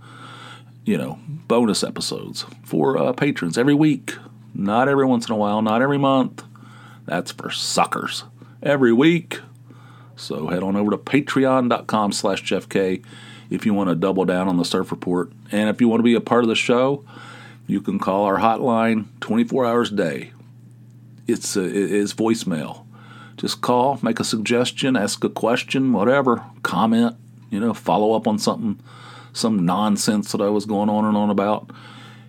You 0.84 0.98
know, 0.98 1.18
bonus 1.26 1.82
episodes 1.82 2.44
for 2.62 2.98
uh, 2.98 3.12
patrons 3.12 3.56
every 3.56 3.74
week, 3.74 4.16
not 4.54 4.88
every 4.88 5.06
once 5.06 5.26
in 5.26 5.32
a 5.32 5.36
while, 5.36 5.62
not 5.62 5.82
every 5.82 5.98
month. 5.98 6.44
That's 7.06 7.32
for 7.32 7.50
suckers. 7.50 8.24
Every 8.62 8.92
week. 8.92 9.40
So 10.16 10.48
head 10.48 10.62
on 10.62 10.76
over 10.76 10.90
to 10.90 10.98
patreon.com 10.98 12.12
slash 12.12 12.42
Jeff 12.42 12.68
Kay 12.68 13.02
if 13.50 13.66
you 13.66 13.74
want 13.74 13.90
to 13.90 13.94
double 13.94 14.24
down 14.24 14.48
on 14.48 14.56
the 14.56 14.64
surf 14.64 14.90
report. 14.90 15.32
And 15.50 15.68
if 15.68 15.80
you 15.80 15.88
want 15.88 16.00
to 16.00 16.04
be 16.04 16.14
a 16.14 16.20
part 16.20 16.44
of 16.44 16.48
the 16.48 16.54
show, 16.54 17.04
you 17.66 17.80
can 17.80 17.98
call 17.98 18.24
our 18.24 18.38
hotline 18.38 19.06
24 19.20 19.66
hours 19.66 19.92
a 19.92 19.96
day. 19.96 20.32
It's 21.26 21.56
a, 21.56 21.64
it 21.64 21.74
is 21.74 22.14
voicemail. 22.14 22.84
Just 23.36 23.60
call, 23.60 23.98
make 24.02 24.20
a 24.20 24.24
suggestion, 24.24 24.96
ask 24.96 25.24
a 25.24 25.28
question, 25.28 25.92
whatever, 25.92 26.44
comment, 26.62 27.16
you 27.50 27.58
know, 27.60 27.74
follow 27.74 28.14
up 28.14 28.26
on 28.26 28.38
something, 28.38 28.78
some 29.32 29.64
nonsense 29.64 30.32
that 30.32 30.40
I 30.40 30.48
was 30.48 30.64
going 30.64 30.88
on 30.88 31.04
and 31.04 31.16
on 31.16 31.30
about. 31.30 31.70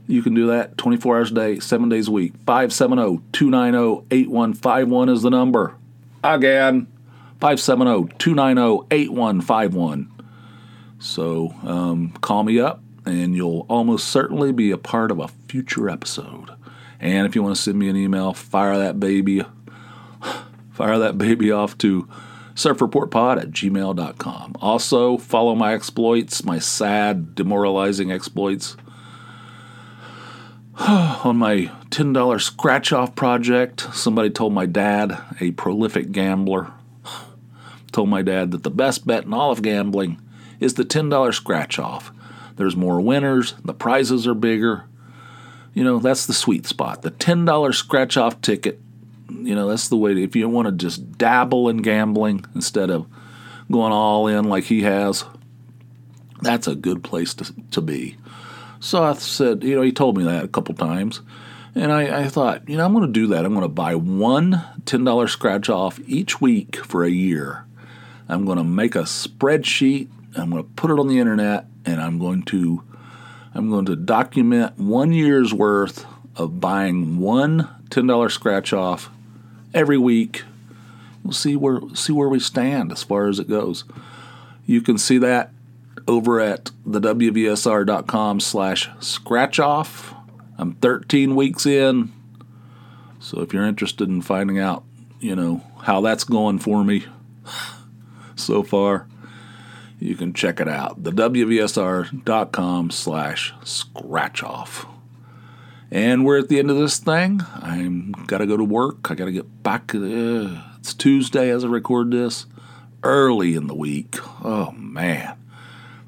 You 0.08 0.22
can 0.22 0.34
do 0.34 0.48
that 0.48 0.78
24 0.78 1.18
hours 1.18 1.32
a 1.32 1.34
day, 1.34 1.60
seven 1.60 1.90
days 1.90 2.08
a 2.08 2.12
week. 2.12 2.34
570 2.46 3.22
290 3.32 4.06
8151 4.12 5.10
is 5.10 5.22
the 5.22 5.30
number. 5.30 5.76
Again, 6.24 6.88
570 7.40 8.14
290 8.18 8.88
8151. 8.92 10.12
So 11.00 11.54
um, 11.64 12.12
call 12.22 12.44
me 12.44 12.60
up, 12.60 12.82
and 13.06 13.36
you'll 13.36 13.66
almost 13.70 14.08
certainly 14.08 14.52
be 14.52 14.72
a 14.72 14.78
part 14.78 15.12
of 15.12 15.20
a 15.20 15.28
future 15.48 15.90
episode. 15.90 16.50
And 17.00 17.28
if 17.28 17.36
you 17.36 17.44
want 17.44 17.56
to 17.56 17.62
send 17.62 17.78
me 17.78 17.90
an 17.90 17.98
email, 17.98 18.34
fire 18.34 18.78
that 18.78 19.00
baby, 19.00 19.44
fire 20.72 20.98
that 21.00 21.18
baby 21.18 21.52
off 21.52 21.78
to 21.80 22.08
surfreportpod 22.56 23.42
at 23.42 23.52
gmail.com. 23.52 24.56
Also, 24.62 25.18
follow 25.18 25.56
my 25.56 25.74
exploits, 25.74 26.46
my 26.46 26.60
sad, 26.60 27.36
demoralizing 27.36 28.12
exploits 28.12 28.78
on 30.80 31.38
my 31.38 31.72
$10 31.92 32.42
scratch 32.42 32.92
off 32.92 33.16
project. 33.16 33.88
Somebody 33.94 34.32
told 34.32 34.54
my 34.54 34.66
dad, 34.66 35.22
a 35.40 35.52
prolific 35.52 36.12
gambler, 36.12 36.72
told 37.92 38.10
my 38.10 38.24
dad 38.24 38.52
that 38.52 38.64
the 38.64 38.72
best 38.72 39.06
bet 39.06 39.26
in 39.26 39.34
all 39.34 39.52
of 39.52 39.62
gambling 39.62 40.20
is 40.60 40.74
the 40.74 40.86
$10 40.86 41.34
scratch 41.34 41.78
off. 41.78 42.12
There's 42.56 42.76
more 42.76 43.00
winners, 43.02 43.54
the 43.64 43.74
prizes 43.74 44.26
are 44.26 44.34
bigger. 44.34 44.86
You 45.76 45.84
know, 45.84 46.00
that's 46.00 46.26
the 46.26 46.34
sweet 46.34 46.66
spot. 46.66 47.04
The 47.04 47.12
$10 47.12 47.74
scratch 47.76 48.18
off 48.18 48.42
ticket, 48.42 48.80
you 49.30 49.54
know, 49.54 49.68
that's 49.68 49.90
the 49.90 49.98
way 49.98 50.14
to, 50.16 50.24
if 50.24 50.36
you 50.36 50.50
want 50.50 50.68
to 50.68 50.72
just 50.72 51.18
dabble 51.20 51.70
in 51.70 51.78
gambling 51.78 52.46
instead 52.56 52.90
of 52.90 53.08
going 53.72 53.92
all 53.92 54.28
in 54.28 54.46
like 54.46 54.66
he 54.66 54.82
has, 54.82 55.24
that's 56.42 56.68
a 56.68 56.76
good 56.76 57.04
place 57.04 57.36
to, 57.36 57.54
to 57.72 57.82
be. 57.82 58.18
So 58.84 59.04
I 59.04 59.14
said, 59.14 59.64
you 59.64 59.76
know, 59.76 59.82
he 59.82 59.92
told 59.92 60.18
me 60.18 60.26
that 60.26 60.44
a 60.44 60.48
couple 60.48 60.76
times. 60.76 61.22
And 61.74 61.92
I, 61.92 62.24
I 62.24 62.28
thought, 62.28 62.68
you 62.68 62.78
know, 62.78 62.86
I'm 62.86 62.94
going 62.94 63.08
to 63.08 63.12
do 63.12 63.28
that. 63.28 63.46
I'm 63.46 63.54
going 63.54 63.64
to 63.64 63.70
buy 63.70 63.96
one 63.96 64.64
$10 64.84 65.30
scratch 65.30 65.70
off 65.70 66.00
each 66.06 66.42
week 66.42 66.76
for 66.76 67.04
a 67.04 67.10
year. 67.10 67.66
I'm 68.28 68.46
going 68.46 68.58
to 68.58 68.64
make 68.64 68.96
a 68.96 69.04
spreadsheet 69.04 70.10
I'm 70.36 70.50
going 70.50 70.64
to 70.64 70.70
put 70.70 70.90
it 70.90 71.00
on 71.00 71.08
the 71.08 71.20
internet 71.20 71.66
and 71.86 72.02
I'm 72.02 72.18
going 72.20 72.44
to 72.44 72.84
I'm 73.54 73.70
going 73.70 73.86
to 73.86 73.96
document 73.96 74.78
one 74.80 75.14
year's 75.14 75.54
worth 75.54 76.06
of 76.36 76.60
buying 76.60 77.20
one 77.20 77.70
$10 77.90 78.32
scratch 78.32 78.74
off 78.74 79.12
every 79.74 79.98
week. 79.98 80.44
We'll 81.24 81.34
see 81.34 81.56
where 81.56 81.82
see 81.94 82.14
where 82.14 82.30
we 82.30 82.40
stand 82.40 82.92
as 82.92 83.04
far 83.04 83.28
as 83.28 83.40
it 83.40 83.48
goes. 83.48 83.84
You 84.66 84.82
can 84.82 84.98
see 84.98 85.20
that 85.20 85.52
over 86.08 86.40
at 86.40 86.72
the 86.86 87.00
wvsr.com 87.00 88.40
slash 88.40 88.90
scratch 89.00 89.60
off. 89.60 90.14
I'm 90.58 90.74
13 90.76 91.36
weeks 91.36 91.66
in. 91.66 92.12
So 93.20 93.42
if 93.42 93.54
you're 93.54 93.66
interested 93.66 94.10
in 94.10 94.22
finding 94.22 94.60
out, 94.60 94.84
you 95.20 95.36
know, 95.36 95.64
how 95.84 96.02
that's 96.02 96.24
going 96.24 96.60
for 96.60 96.84
me 96.84 97.06
so 98.36 98.64
far, 98.64 99.08
you 100.00 100.16
can 100.16 100.34
check 100.34 100.60
it 100.60 100.68
out. 100.68 101.02
The 101.02 101.12
WVSR.com 101.12 102.92
slash 102.92 103.54
scratch 103.64 104.44
off. 104.44 104.86
And 105.90 106.26
we're 106.26 106.40
at 106.40 106.50
the 106.50 106.60
end 106.60 106.70
of 106.70 106.78
this 106.78 106.98
thing. 106.98 107.42
I'm 107.56 108.12
got 108.28 108.40
to 108.40 108.48
go 108.48 108.58
to 108.58 108.64
work. 108.64 109.12
I 109.12 109.16
got 109.16 109.26
to 109.26 109.32
get 109.32 109.64
back. 109.64 109.94
Uh, 109.96 110.62
it's 110.80 110.94
Tuesday 110.94 111.50
as 111.50 111.64
I 111.64 111.68
record 111.68 112.12
this. 112.12 112.48
Early 113.04 113.56
in 113.56 113.68
the 113.68 113.76
week. 113.76 114.18
Oh, 114.44 114.72
man. 114.72 115.38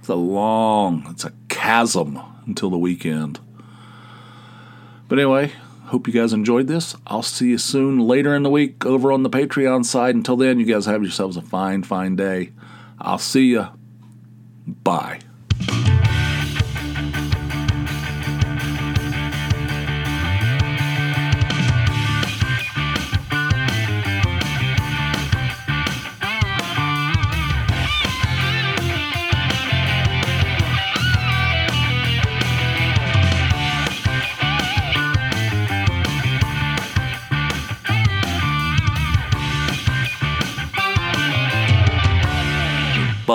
It's 0.05 0.09
a 0.11 0.13
long, 0.13 1.07
it's 1.09 1.25
a 1.25 1.33
chasm 1.49 2.21
until 2.45 2.69
the 2.69 2.77
weekend. 2.77 3.39
But 5.07 5.17
anyway, 5.17 5.53
hope 5.85 6.05
you 6.05 6.13
guys 6.13 6.31
enjoyed 6.31 6.67
this. 6.67 6.95
I'll 7.07 7.23
see 7.23 7.49
you 7.49 7.57
soon 7.57 7.97
later 7.97 8.35
in 8.35 8.43
the 8.43 8.51
week 8.51 8.85
over 8.85 9.11
on 9.11 9.23
the 9.23 9.31
Patreon 9.31 9.83
side. 9.83 10.13
Until 10.13 10.37
then, 10.37 10.59
you 10.59 10.67
guys 10.67 10.85
have 10.85 11.01
yourselves 11.01 11.37
a 11.37 11.41
fine, 11.41 11.81
fine 11.81 12.15
day. 12.15 12.51
I'll 12.99 13.17
see 13.17 13.45
you. 13.45 13.65
Bye. 14.67 15.21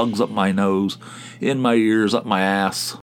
Bugs 0.01 0.19
up 0.19 0.31
my 0.31 0.51
nose, 0.51 0.97
in 1.43 1.61
my 1.61 1.75
ears, 1.75 2.15
up 2.15 2.25
my 2.25 2.41
ass. 2.41 2.97